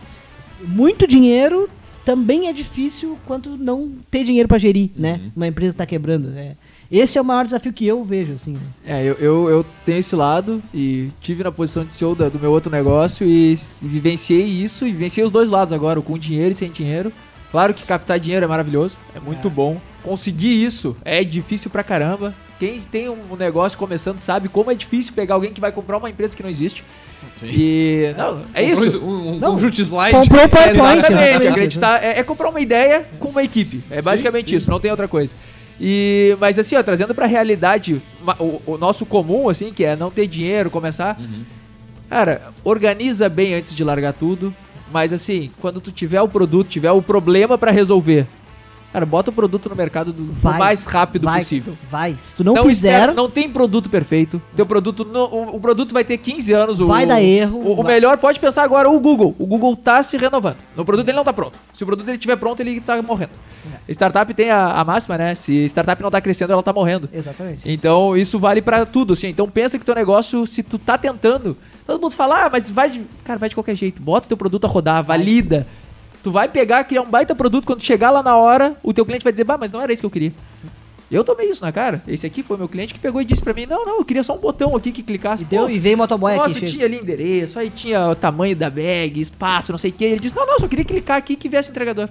[0.61, 1.69] muito dinheiro
[2.05, 5.21] também é difícil quanto não ter dinheiro pra gerir, né?
[5.35, 6.57] Uma empresa que tá quebrando, né?
[6.91, 8.53] Esse é o maior desafio que eu vejo, assim.
[8.53, 8.61] né?
[8.87, 12.39] É, eu, eu, eu tenho esse lado e tive na posição de CEO da- do
[12.39, 16.55] meu outro negócio e vivenciei isso e vivenciei os dois lados agora, com dinheiro e
[16.57, 17.13] sem dinheiro.
[17.51, 19.51] Claro que captar dinheiro é maravilhoso, é muito É.
[19.51, 19.81] bom.
[20.03, 22.33] Conseguir isso é difícil pra caramba.
[22.59, 26.09] Quem tem um negócio começando sabe como é difícil pegar alguém que vai comprar uma
[26.09, 26.83] empresa que não existe.
[27.35, 27.49] Sim.
[27.51, 28.15] E.
[28.17, 28.99] Não, é isso.
[29.05, 30.13] Um, um Não, conjunto de slide.
[30.13, 31.47] comprou o PowerPoint, Exatamente, exatamente.
[31.49, 33.83] acreditar é, é comprar uma ideia com uma equipe.
[33.91, 34.57] É basicamente sim.
[34.57, 35.35] isso, não tem outra coisa.
[35.81, 38.03] E, mas assim, ó, trazendo pra realidade
[38.39, 41.19] o, o nosso comum, assim, que é não ter dinheiro, começar.
[41.19, 41.45] Uhum.
[42.09, 44.55] Cara, organiza bem antes de largar tudo.
[44.93, 48.27] Mas assim, quando tu tiver o produto, tiver o problema pra resolver,
[48.97, 51.77] cara, bota o produto no mercado do, Vai, o mais rápido vai, possível.
[51.91, 52.17] Vai.
[52.19, 54.41] Se tu não, fizer, espera- não tem produto perfeito.
[54.57, 56.81] Teu produto, não- o, o produto vai ter 15 anos.
[56.81, 59.35] o- Vai dar erro, O, o vai- melhor pode pensar agora o Google.
[59.39, 60.57] O Google tá se renovando.
[60.75, 61.59] O produto dele não tá pronto.
[61.75, 63.33] Se o produto dele estiver pronto, ele tá morrendo.
[63.87, 63.93] É.
[63.93, 65.35] Startup tem a, a máxima, né?
[65.35, 67.09] Se startup não tá crescendo, ela tá morrendo.
[67.13, 67.61] Exatamente.
[67.67, 69.29] Então isso vale pra tudo, assim.
[69.29, 71.55] Então pensa que teu negócio, se tu tá tentando,
[71.87, 73.05] todo mundo fala, ah, mas vai de.
[73.25, 74.01] Cara, vai de qualquer jeito.
[74.01, 75.67] Bota teu produto a rodar, valida.
[76.27, 79.23] Tu vai pegar, criar um baita produto, quando chegar lá na hora, o teu cliente
[79.23, 80.33] vai dizer, bah, mas não era isso que eu queria.
[81.09, 82.03] Eu tomei isso na cara.
[82.05, 84.25] Esse aqui foi meu cliente que pegou e disse pra mim, não, não, eu queria
[84.25, 85.45] só um botão aqui que clicasse.
[85.45, 86.67] E, deu, e veio motoboy nossa, aqui.
[86.67, 86.73] chega.
[86.73, 90.05] tinha ali endereço, aí tinha o tamanho da bag, espaço, não sei o que.
[90.05, 92.09] Ele disse, não, não, só queria clicar aqui que viesse o entregador.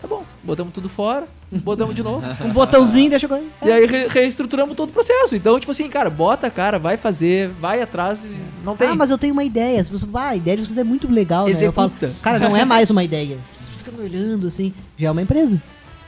[0.00, 2.24] Tá bom, botamos tudo fora, botamos de novo.
[2.44, 3.44] Um botãozinho, deixa eu...
[3.66, 5.34] E aí re- reestruturamos todo o processo.
[5.34, 8.30] Então, tipo assim, cara, bota a cara, vai fazer, vai atrás, e
[8.64, 8.88] não tem.
[8.88, 9.84] Ah, mas eu tenho uma ideia.
[10.14, 11.52] Ah, a ideia de vocês é muito legal, né?
[11.60, 12.14] Eu falo, Executa.
[12.22, 13.36] cara, não é mais uma ideia.
[13.88, 15.60] Se tu fica me olhando assim, já é uma empresa.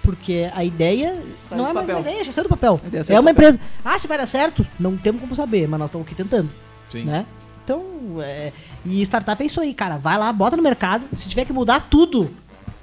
[0.03, 1.97] Porque a ideia Saiu não é mais papel.
[2.03, 2.81] uma ideia, já saiu do papel.
[2.85, 3.31] É do uma papel.
[3.31, 3.61] empresa.
[3.85, 4.67] Ah, se vai dar certo?
[4.79, 6.49] Não temos como saber, mas nós estamos aqui tentando,
[6.89, 7.05] Sim.
[7.05, 7.27] né?
[7.65, 7.83] Então,
[8.21, 8.53] é...
[8.85, 9.99] e startup é isso aí, cara.
[9.99, 11.05] Vai lá, bota no mercado.
[11.15, 12.31] Se tiver que mudar tudo,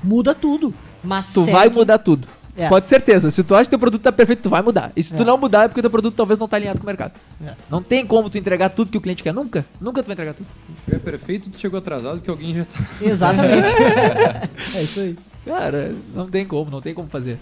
[0.03, 0.73] muda tudo.
[1.03, 2.27] Mas Tu segue- vai mudar tudo.
[2.57, 2.67] É.
[2.67, 3.29] Pode ter certeza.
[3.29, 4.91] Se tu acha que teu produto tá perfeito, tu vai mudar.
[4.95, 5.25] E se tu É.
[5.25, 7.11] não mudar, é porque teu produto talvez não tá alinhado com o mercado.
[7.45, 7.51] É.
[7.69, 9.33] Não tem como tu entregar tudo que o cliente quer.
[9.33, 9.63] Nunca.
[9.79, 10.47] Nunca tu vai entregar tudo.
[10.91, 12.83] É perfeito, tu chegou atrasado que alguém já tá.
[13.01, 13.69] Exatamente.
[14.75, 15.15] é isso aí.
[15.45, 17.37] Cara, não tem como, não tem como fazer.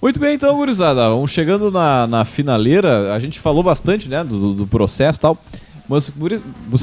[0.00, 1.08] Muito bem, então, gurizada.
[1.08, 3.12] Vamos chegando na, na finaleira.
[3.12, 5.36] A gente falou bastante, né, do, do processo e tal.
[5.88, 6.38] Mas gostaria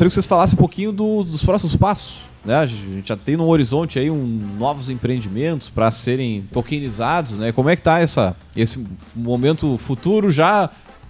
[0.09, 2.24] que vocês falassem um pouquinho do- dos próximos passos.
[2.45, 2.55] Né?
[2.55, 7.51] A gente já tem no horizonte aí um, novos empreendimentos para serem tokenizados, né?
[7.51, 8.85] Como é que tá essa, esse
[9.15, 10.69] momento futuro já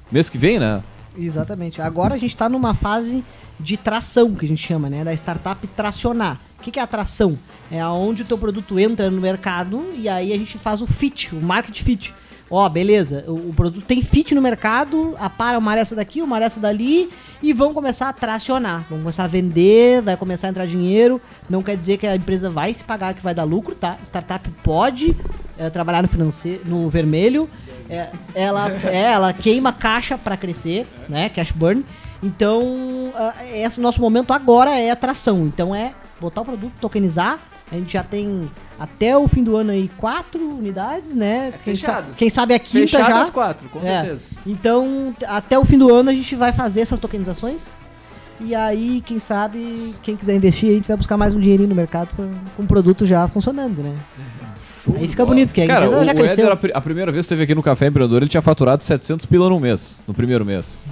[0.09, 0.81] mês que vem, né?
[1.17, 1.81] Exatamente.
[1.81, 3.23] Agora a gente está numa fase
[3.59, 5.03] de tração, que a gente chama, né?
[5.03, 6.39] Da startup tracionar.
[6.57, 7.37] O que, que é a tração?
[7.69, 11.35] É aonde o teu produto entra no mercado e aí a gente faz o fit,
[11.35, 12.13] o market fit.
[12.49, 16.43] Ó, beleza, o, o produto tem fit no mercado, a para uma essa daqui, uma
[16.43, 17.09] essa dali,
[17.41, 18.85] e vão começar a tracionar.
[18.89, 21.19] Vão começar a vender, vai começar a entrar dinheiro.
[21.49, 23.97] Não quer dizer que a empresa vai se pagar, que vai dar lucro, tá?
[24.03, 25.15] Startup pode
[25.57, 27.49] eh, trabalhar no, financeiro, no vermelho.
[27.89, 31.29] É, ela, é, ela queima caixa para crescer, né?
[31.29, 31.83] Cash burn.
[32.21, 35.45] Então, ah, esse nosso momento agora é atração.
[35.45, 37.39] Então é botar o produto, tokenizar,
[37.71, 38.49] A gente já tem
[38.79, 41.51] até o fim do ano aí quatro unidades, né?
[41.63, 43.31] quem, sa- quem sabe a quinta Fechadas já.
[43.33, 43.83] quatro, com É.
[44.03, 44.23] certeza.
[44.45, 47.71] Então, até o fim do ano a gente vai fazer essas tokenizações.
[48.39, 51.75] E aí, quem sabe, quem quiser investir, a gente vai buscar mais um dinheirinho no
[51.75, 53.95] mercado pra- com o produto já funcionando, né?
[54.97, 56.51] aí fica bonito, que a Cara, já o cresceu.
[56.51, 59.49] Éder, a primeira vez que esteve aqui no Café Empreendedor, ele tinha faturado 700 pila
[59.49, 60.83] no mês, no primeiro mês.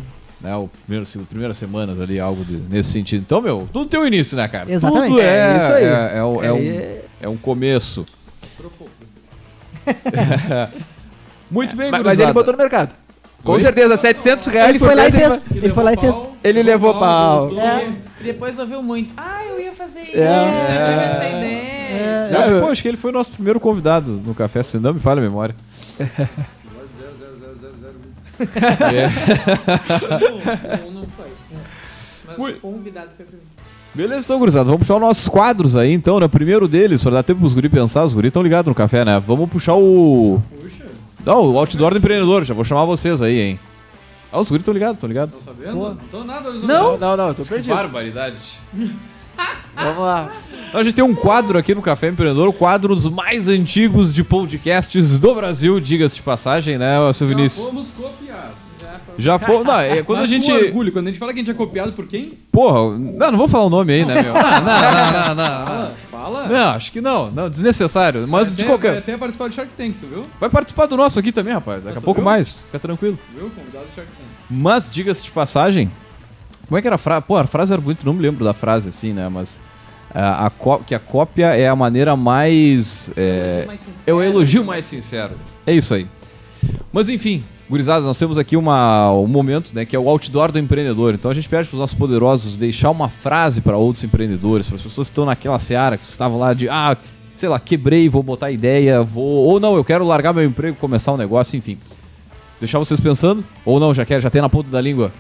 [0.44, 3.22] Né, o primeiro, se- primeiras semanas ali, algo de- nesse sentido.
[3.22, 4.70] Então, meu, tudo tem um início, né, cara?
[4.72, 5.10] Exatamente.
[5.12, 5.84] Tudo é, É isso aí.
[5.86, 7.02] É, é um- é um, É.
[7.22, 8.06] é um começo.
[11.50, 12.24] Muito bem, Mas, mas gurizada.
[12.30, 12.94] ele botou no mercado.
[13.44, 13.62] Com Oi?
[13.62, 15.52] certeza, 700 reais Ele por foi lá e fez.
[15.52, 16.16] Ele foi lá e fez.
[16.44, 17.50] Ele levou pau.
[17.60, 17.90] É.
[18.22, 19.14] E depois ouviu muito.
[19.18, 20.18] Ah, eu ia fazer isso.
[20.18, 20.80] É.
[20.80, 22.30] Eu tive essa ideia.
[22.32, 24.94] Eu acho, pô, acho que ele foi o nosso primeiro convidado no café, se não
[24.94, 25.56] me falha a memória.
[30.86, 31.28] Ou não foi.
[32.28, 32.54] Mas Ui.
[32.54, 33.48] convidado foi primeiro.
[33.96, 34.66] Beleza, então, gurizada.
[34.66, 36.28] Vamos puxar os nossos quadros aí, então, né?
[36.28, 38.04] Primeiro deles, pra dar tempo pros guri pensar.
[38.04, 39.20] Os guri estão ligados no café, né?
[39.20, 40.42] Vamos puxar o...
[41.24, 42.44] Não, o outdoor do empreendedor.
[42.44, 43.60] Já vou chamar vocês aí, hein?
[44.32, 45.36] Ah, os guri estão ligados, estão ligados.
[45.38, 45.78] Estão sabendo?
[45.78, 46.52] Não estão nada.
[46.52, 46.98] Não?
[46.98, 47.76] Não, não, eu tô Que perdido.
[47.76, 48.36] barbaridade.
[49.76, 50.30] Vamos lá.
[50.70, 54.12] Então, a gente tem um quadro aqui no Café Empreendedor, o quadro dos mais antigos
[54.14, 57.66] de podcasts do Brasil, diga-se de passagem, né, seu Já Vinícius?
[57.68, 58.64] fomos copiados.
[59.18, 59.64] Já foi.
[59.64, 60.48] Não, é quando a Mas gente.
[60.48, 62.34] com orgulho, quando a gente fala que a gente é copiado por quem?
[62.52, 64.36] Porra, não, não vou falar o nome aí, né, meu?
[64.36, 64.60] Ah,
[65.36, 65.92] não, não, não, não, não.
[66.10, 66.48] Fala.
[66.48, 68.28] Não, acho que não, não, desnecessário.
[68.28, 68.90] Mas Vai de até- qualquer.
[68.90, 70.26] Vai até participar do Shark Tank, tu viu?
[70.40, 71.78] Vai participar do nosso aqui também, rapaz.
[71.84, 72.26] Daqui a Nossa, pouco viu?
[72.26, 72.62] mais.
[72.62, 73.20] Fica tranquilo.
[73.36, 73.52] Viu?
[73.56, 74.28] Convidado do Shark Tank.
[74.50, 75.92] Mas, diga-se de passagem,
[76.68, 77.26] como é que era a frase?
[77.28, 79.30] Pô, a frase era bonita, não me lembro da frase assim, né?
[79.30, 79.60] Mas
[80.14, 80.52] a, a
[80.86, 83.12] que a cópia é a maneira mais.
[83.18, 83.68] É,
[84.06, 85.36] é o elogio mais sincero.
[85.66, 86.08] É isso aí.
[86.92, 90.60] Mas enfim, gurizada, nós temos aqui uma, um momento, né, que é o outdoor do
[90.60, 91.14] empreendedor.
[91.14, 94.76] Então a gente pede para os nossos poderosos deixar uma frase para outros empreendedores, para
[94.76, 96.96] as pessoas que estão naquela seara, que estavam lá de, ah,
[97.36, 99.26] sei lá, quebrei, vou botar ideia, vou.
[99.26, 101.78] Ou não, eu quero largar meu emprego, começar um negócio, enfim.
[102.60, 103.44] Deixar vocês pensando?
[103.66, 105.12] Ou não, já quer, já tem na ponta da língua?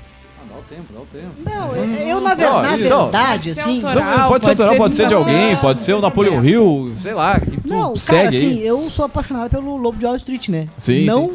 [0.75, 1.33] Tempo, dá o tempo.
[1.45, 3.75] Não, eu, eu, na, ver- Não, na então- verdade, Pode ser assim.
[3.85, 4.17] autoral.
[4.17, 7.13] Não, pode ser autoral, pode ser de alguém, pode ser o Napoleão tem Hill, sei
[7.13, 8.65] lá, que tu Não, segue cara, assim, aí.
[8.65, 10.67] eu sou apaixonado pelo Lobo de Wall Street, né?
[10.77, 11.31] Sim, Não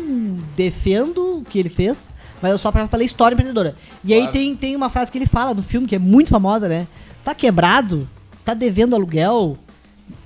[0.57, 2.11] defendo o que ele fez,
[2.43, 3.77] mas eu sou apaixonado pela história empreendedora.
[4.05, 4.33] E aí Claro.
[4.33, 6.87] tem, tem uma frase que ele fala no filme que é muito famosa, né?
[7.23, 8.09] Tá quebrado,
[8.45, 9.57] tá devendo aluguel,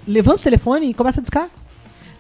[0.07, 1.49] levanta o telefone e começa a discar.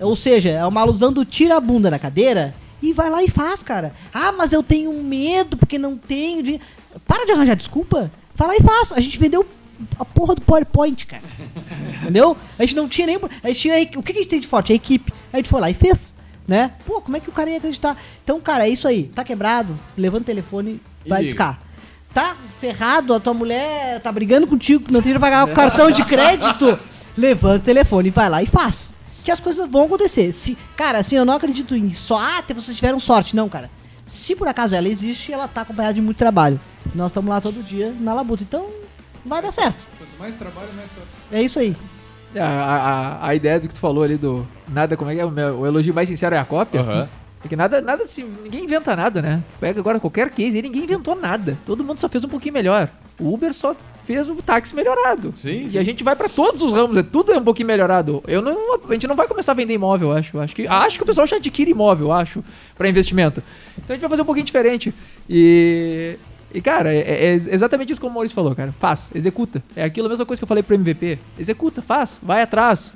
[0.00, 3.28] Ou seja, é uma alusão do tira a bunda da cadeira e vai lá e
[3.28, 3.92] faz, cara.
[4.12, 6.64] Ah, mas eu tenho medo porque não tenho dinheiro.
[7.06, 8.10] Para de arranjar desculpa.
[8.38, 8.92] Lá e faz.
[8.92, 9.46] A gente vendeu
[9.98, 11.22] a porra do PowerPoint, cara.
[12.02, 12.36] Entendeu?
[12.58, 13.18] A gente não tinha nem.
[13.42, 14.72] A gente tinha, o que a gente tem de forte?
[14.72, 15.12] A equipe.
[15.32, 16.12] A gente foi lá e fez.
[16.46, 16.72] Né?
[16.84, 17.96] Pô, como é que o cara ia acreditar?
[18.24, 19.04] Então, cara, é isso aí.
[19.14, 21.30] Tá quebrado, levanta o telefone, E vai liga.
[21.30, 21.60] discar.
[22.12, 26.04] Tá ferrado, a tua mulher tá brigando contigo, não tem que pagar o cartão de
[26.04, 26.78] crédito.
[27.16, 28.92] Levanta o telefone, vai lá e faz.
[29.22, 30.32] Que as coisas vão acontecer.
[30.32, 33.36] Se, cara, assim, eu não acredito em só, ah, vocês tiveram sorte.
[33.36, 33.70] Não, cara.
[34.06, 36.60] Se por acaso ela existe, ela tá acompanhada de muito trabalho.
[36.94, 38.42] Nós estamos lá todo dia na labuta.
[38.42, 38.66] Então,
[39.24, 39.78] vai dar certo.
[39.98, 41.08] Quanto mais trabalho, mais sorte.
[41.30, 41.76] É isso aí.
[42.36, 44.46] A, a, a ideia do que tu falou ali do.
[44.68, 45.24] Nada, como é que é?
[45.24, 46.80] O, meu- o elogio mais sincero é a cópia.
[46.80, 47.08] Aham.
[47.40, 49.42] Porque nada, nada assim, ninguém inventa nada, né?
[49.50, 51.58] Tu pega agora qualquer case aí, ninguém inventou nada.
[51.66, 52.88] Todo mundo só fez um pouquinho melhor.
[53.18, 53.74] O Uber só
[54.04, 55.32] fez o táxi melhorado.
[55.36, 55.78] Sim, E sim.
[55.78, 58.22] a gente vai pra todos os ramos, é tudo é um pouquinho melhorado.
[58.26, 60.38] Eu não, a gente não vai começar a vender imóvel, eu acho.
[60.38, 62.42] Acho que, acho que o pessoal já adquire imóvel, eu acho,
[62.76, 63.42] pra investimento.
[63.76, 64.92] Então a gente vai fazer um pouquinho diferente.
[65.28, 66.16] E
[66.54, 68.74] e cara, é, é exatamente isso como o Maurício falou, cara.
[68.78, 69.62] Faz, executa.
[69.74, 71.18] É aquilo a mesma coisa que eu falei pro MVP.
[71.38, 72.92] Executa, faz, vai atrás.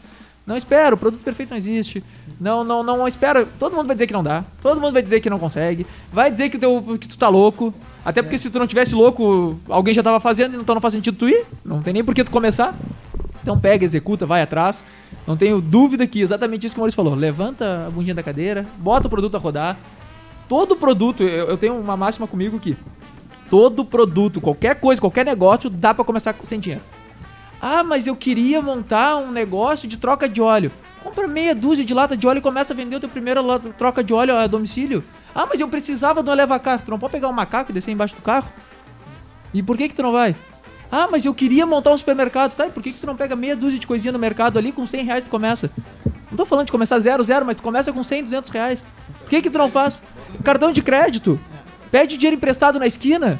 [0.46, 2.04] Não espera, o produto perfeito não existe.
[2.40, 3.44] Não, não, não espera.
[3.58, 4.44] Todo mundo vai dizer que não dá.
[4.62, 5.84] Todo mundo vai dizer que não consegue.
[6.12, 7.74] Vai dizer que, teu, que tu tá louco.
[8.04, 11.16] Até porque se tu não tivesse louco, alguém já tava fazendo, então não faz sentido
[11.16, 11.44] tu ir.
[11.64, 12.72] Não tem nem por que tu começar.
[13.42, 14.84] Então pega, executa, vai atrás.
[15.26, 17.14] Não tenho dúvida que exatamente isso que o Maurício falou.
[17.14, 19.76] Levanta a bundinha da cadeira, bota o produto a rodar.
[20.48, 22.76] Todo produto, eu, eu tenho uma máxima comigo que
[23.50, 26.84] todo produto, qualquer coisa, qualquer negócio, dá pra começar sem dinheiro.
[27.60, 30.70] Ah, mas eu queria montar um negócio de troca de óleo.
[31.02, 33.42] Compra meia dúzia de lata de óleo e começa a vender o teu primeiro
[33.78, 35.02] troca de óleo a domicílio.
[35.34, 36.82] Ah, mas eu precisava de um leva-carro.
[36.84, 38.48] Tu não pode pegar um macaco e descer embaixo do carro?
[39.54, 40.34] E por que que tu não vai?
[40.90, 42.54] Ah, mas eu queria montar um supermercado.
[42.54, 44.72] Tá, e por que que tu não pega meia dúzia de coisinha no mercado ali,
[44.72, 45.70] com 100 reais tu começa?
[46.30, 48.84] Não tô falando de começar zero, zero, mas tu começa com 100, 200 reais.
[49.20, 50.02] Por que que tu não faz?
[50.42, 51.38] Cartão de crédito.
[51.90, 53.38] Pede dinheiro emprestado na esquina.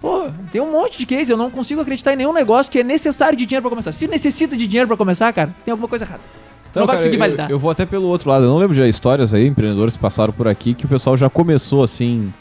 [0.00, 1.30] Pô, tem um monte de case.
[1.30, 3.90] Eu não consigo acreditar em nenhum negócio que é necessário de dinheiro pra começar.
[3.92, 6.20] Se necessita de dinheiro pra começar, cara, tem alguma coisa errada.
[6.70, 7.50] Então, não vai cara, conseguir eu- validar.
[7.50, 8.44] Eu, vou até pelo outro lado.
[8.44, 11.28] Eu não lembro de histórias aí, empreendedores que passaram por aqui, que o pessoal já
[11.28, 12.32] começou assim.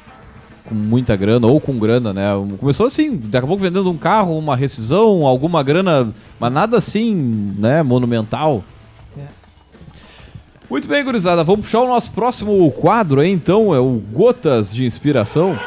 [0.67, 2.25] com muita grana ou com grana, né?
[2.59, 7.15] Começou assim, daqui a pouco vendendo um carro, uma rescisão, alguma grana, mas nada assim,
[7.57, 8.61] né, monumental.
[10.69, 14.83] Muito bem, gurizada, vamos puxar o nosso próximo quadro aí, então, é o Gotas de
[14.85, 15.57] Inspiração.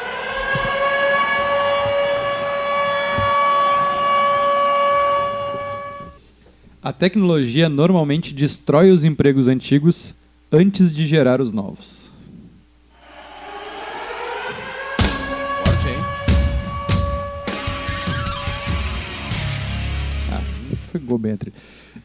[6.83, 10.15] A tecnologia normalmente destrói os empregos antigos
[10.51, 12.09] antes de gerar os novos.
[15.63, 15.95] Forte, hein?
[20.91, 21.53] Foi gol bem entre.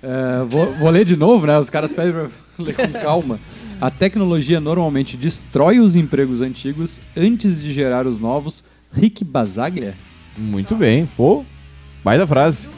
[0.03, 1.59] É, vou, vou ler de novo, né?
[1.59, 2.29] Os caras pedem pra
[2.62, 3.41] ler com calma.
[3.81, 8.62] A tecnologia normalmente destrói os empregos antigos antes de gerar os novos.
[8.93, 9.95] Rick Basaglia?
[10.37, 11.47] Muito bem, pô,
[12.05, 12.68] vai da frase.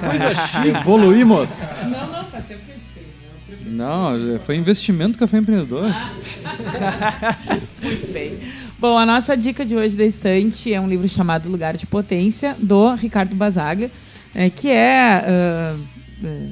[0.00, 0.68] Coisa chique.
[0.68, 1.50] Evoluímos!
[1.82, 3.72] Não, não, faz tempo que a gente tem.
[3.72, 5.90] Não, foi investimento café empreendedor.
[7.82, 8.38] Muito bem.
[8.78, 12.54] Bom, a nossa dica de hoje da estante é um livro chamado Lugar de Potência,
[12.58, 13.90] do Ricardo Basaglia,
[14.34, 15.24] é, que é.
[15.26, 15.76] ah,
[16.24, 16.46] é,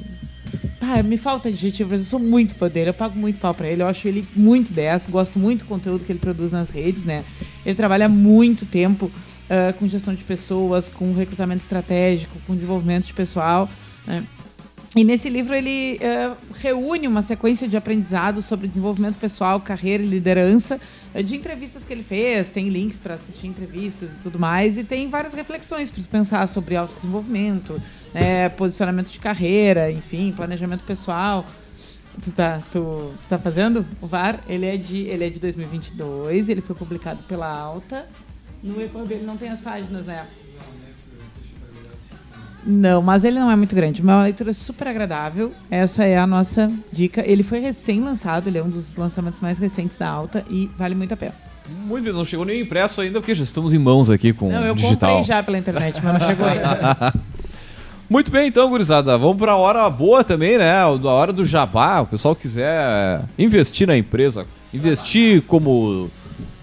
[0.81, 3.67] ah, me falta adjetivo, mas eu sou muito fã dele, eu pago muito pau pra
[3.67, 7.03] ele, eu acho ele muito 10, gosto muito do conteúdo que ele produz nas redes,
[7.03, 7.23] né?
[7.65, 9.11] Ele trabalha há muito tempo
[9.49, 13.69] ah, com gestão de pessoas, com recrutamento estratégico, com desenvolvimento de pessoal,
[14.07, 14.23] né?
[14.95, 20.07] E nesse livro ele eh, reúne uma sequência de aprendizados sobre desenvolvimento pessoal, carreira e
[20.07, 20.79] liderança,
[21.13, 24.85] eh, de entrevistas que ele fez, tem links para assistir entrevistas e tudo mais, e
[24.85, 27.77] tem várias reflexões para pensar sobre autodesenvolvimento,
[28.13, 31.45] né, posicionamento de carreira, enfim, planejamento pessoal.
[32.23, 34.39] Tu tá, tu, tu tá fazendo o VAR?
[34.47, 38.07] Ele é, de, ele é de 2022, ele foi publicado pela Alta.
[38.65, 40.25] No EPUB ele não tem as páginas, né?
[42.65, 44.01] Não, mas ele não é muito grande.
[44.01, 45.51] Uma leitura super agradável.
[45.69, 47.23] Essa é a nossa dica.
[47.23, 51.13] Ele foi recém-lançado, ele é um dos lançamentos mais recentes da Alta e vale muito
[51.13, 51.33] a pena.
[51.85, 54.65] Muito bem, não chegou nem impresso ainda, porque já estamos em mãos aqui com não,
[54.65, 55.09] eu digital.
[55.09, 57.13] comprei já pela internet, mas não chegou ainda.
[58.07, 59.17] Muito bem, então, gurizada.
[59.17, 60.79] Vamos para a hora boa também, né?
[60.79, 62.01] A hora do jabá.
[62.01, 66.11] O pessoal quiser investir na empresa, investir como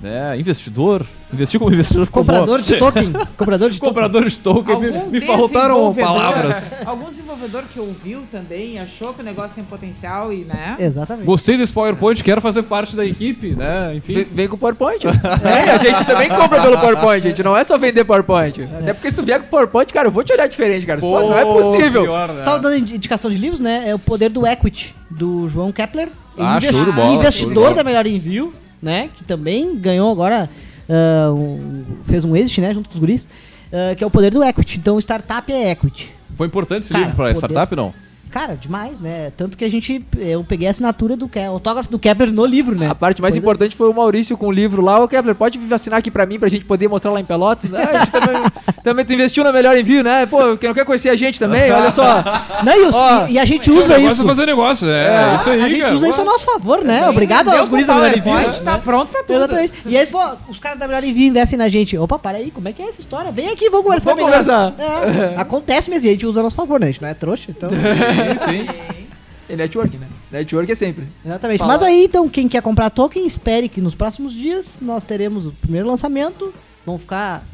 [0.02, 3.12] né, investidor, investir como investidor ficou Comprador de token.
[3.36, 3.88] Comprador de token.
[3.88, 4.78] Comprador de token.
[4.80, 6.72] Me, me faltaram palavras.
[6.84, 10.76] Algum desenvolvedor que ouviu também, achou que o negócio tem potencial e, né?
[10.78, 11.24] Exatamente.
[11.24, 13.94] Gostei desse PowerPoint, quero fazer parte da equipe, né?
[13.94, 14.14] Enfim.
[14.14, 15.04] Vem, vem com o PowerPoint.
[15.44, 17.42] É, a gente também compra pelo PowerPoint, gente.
[17.42, 18.62] Não é só vender PowerPoint.
[18.80, 21.00] Até porque se tu vier com PowerPoint, cara, eu vou te olhar diferente, cara.
[21.00, 22.02] Pô, não é possível.
[22.02, 22.42] pior, né?
[22.44, 23.84] Tava dando indi- indicação de livros, né?
[23.88, 26.08] É o Poder do Equity, do João Kepler.
[26.38, 27.74] Ah, Inves- show de bola, show de Investidor bola.
[27.74, 29.08] da Melhor Envio, né?
[29.16, 30.50] Que também ganhou agora,
[30.90, 32.74] ah, um- fez um exit, né?
[32.74, 33.28] Junto com os guris.
[33.72, 34.78] ah, que é o Poder do Equity.
[34.78, 36.10] Então, startup é equity.
[36.36, 37.94] Foi importante esse Cara, livro para poder- startup, não?
[38.32, 39.30] Cara, demais, né?
[39.36, 40.02] Tanto que a gente.
[40.18, 42.88] Eu peguei a assinatura do Ke- autógrafo do Kepler no livro, né?
[42.88, 44.98] A parte mais Poder- importante foi o Maurício com o livro lá.
[45.00, 47.70] Ô, Kepler, pode assinar aqui pra mim, pra gente poder mostrar lá em Pelotas?
[47.74, 48.42] Ah, a gente também,
[48.82, 50.24] também tu investiu na Melhor Envio, né?
[50.26, 51.70] Pô, quem não quer conhecer a gente também?
[51.70, 52.24] Olha só.
[52.64, 54.22] Não, e, os- Ó, e- e a gente usa negócio isso.
[54.22, 55.94] é fazer negócio, é, isso aí, a gente cara.
[55.94, 57.08] usa isso a nosso favor, né?
[57.10, 58.22] Obrigado aos guris da Melhor Envio.
[58.24, 59.36] PowerPoint, Tá pronto pra tudo.
[59.36, 59.72] Exatamente.
[59.84, 61.98] E aí, pô, os caras da Melhor Envio investem na gente.
[61.98, 63.30] Opa, para aí, como é que é essa história?
[63.30, 64.72] Vem aqui, vamos conversar Vamos conversar.
[64.78, 66.86] É, acontece mesmo, e a gente usa a nosso favor, né?
[66.86, 67.68] A gente não é trouxa, então.
[68.38, 69.06] Sim, sim.
[69.48, 70.06] É network, né?
[70.30, 71.06] Network é sempre.
[71.24, 71.58] Exatamente.
[71.58, 71.72] Fala.
[71.74, 75.52] Mas aí, então, quem quer comprar token, espere que nos próximos dias nós teremos o
[75.52, 76.54] primeiro lançamento.
[76.86, 77.44] Vão ficar.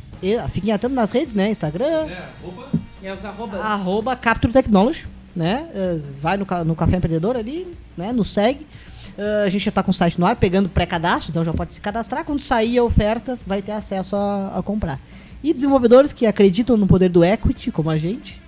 [0.51, 1.51] Fiquem atentos nas redes, né?
[1.51, 2.09] Instagram,
[3.03, 3.61] E é os arrobas.
[3.61, 5.69] arroba Capture Technology, né?
[5.73, 7.66] Eh, Vai no, no Café Empreendedor ali,
[7.97, 8.12] né?
[8.12, 8.66] Nos segue.
[9.16, 11.73] Eh, a gente já tá com o site no ar, pegando pré-cadastro, então já pode
[11.75, 12.25] se cadastrar.
[12.25, 14.99] Quando sair a oferta, vai ter acesso a, a comprar.
[15.43, 18.41] E desenvolvedores que acreditam no poder do equity, como a gente,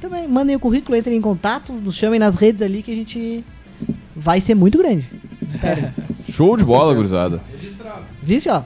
[0.00, 3.44] também mandem o currículo, entrem em contato, nos chamem nas redes ali que a gente
[4.14, 5.06] vai ser muito grande.
[5.46, 5.92] Esperem.
[6.30, 7.40] Show de bola, gurizada.
[8.22, 8.62] Vice, ó.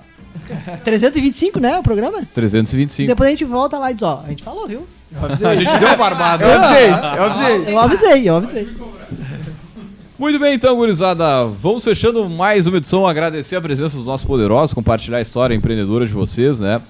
[0.84, 1.78] 325, né?
[1.78, 2.26] O programa?
[2.34, 3.06] 325.
[3.06, 4.86] Depois a gente volta lá e diz, ó, a gente falou, viu?
[5.20, 6.44] A gente deu uma barbada.
[6.44, 7.74] Eu avisei, eu avisei.
[7.74, 8.68] Eu avisei, eu avisei.
[10.18, 11.44] Muito bem, então, gurizada.
[11.46, 13.06] Vamos fechando mais uma edição.
[13.06, 16.80] Agradecer a presença dos nossos poderosos, compartilhar a história empreendedora de vocês, né?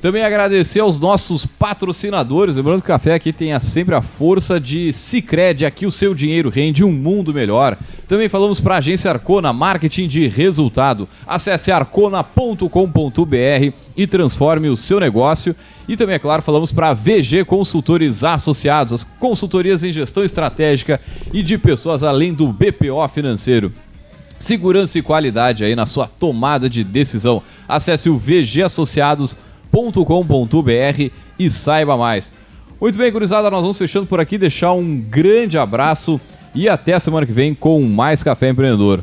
[0.00, 2.56] Também agradecer aos nossos patrocinadores.
[2.56, 5.66] Lembrando que o café aqui tem sempre a força de Cicred.
[5.66, 7.76] Aqui o seu dinheiro rende um mundo melhor.
[8.08, 11.06] Também falamos para a agência Arcona, marketing de resultado.
[11.26, 15.54] Acesse arcona.com.br e transforme o seu negócio.
[15.86, 20.98] E também, é claro, falamos para a VG Consultores Associados, as consultorias em gestão estratégica
[21.30, 23.70] e de pessoas além do BPO financeiro.
[24.38, 27.42] Segurança e qualidade aí na sua tomada de decisão.
[27.68, 28.18] Acesse o
[29.72, 32.32] vgassociados.com.br e saiba mais.
[32.80, 36.20] Muito bem, gurizada, nós vamos fechando por aqui, deixar um grande abraço
[36.54, 39.00] e até a semana que vem com mais Café Empreendedor.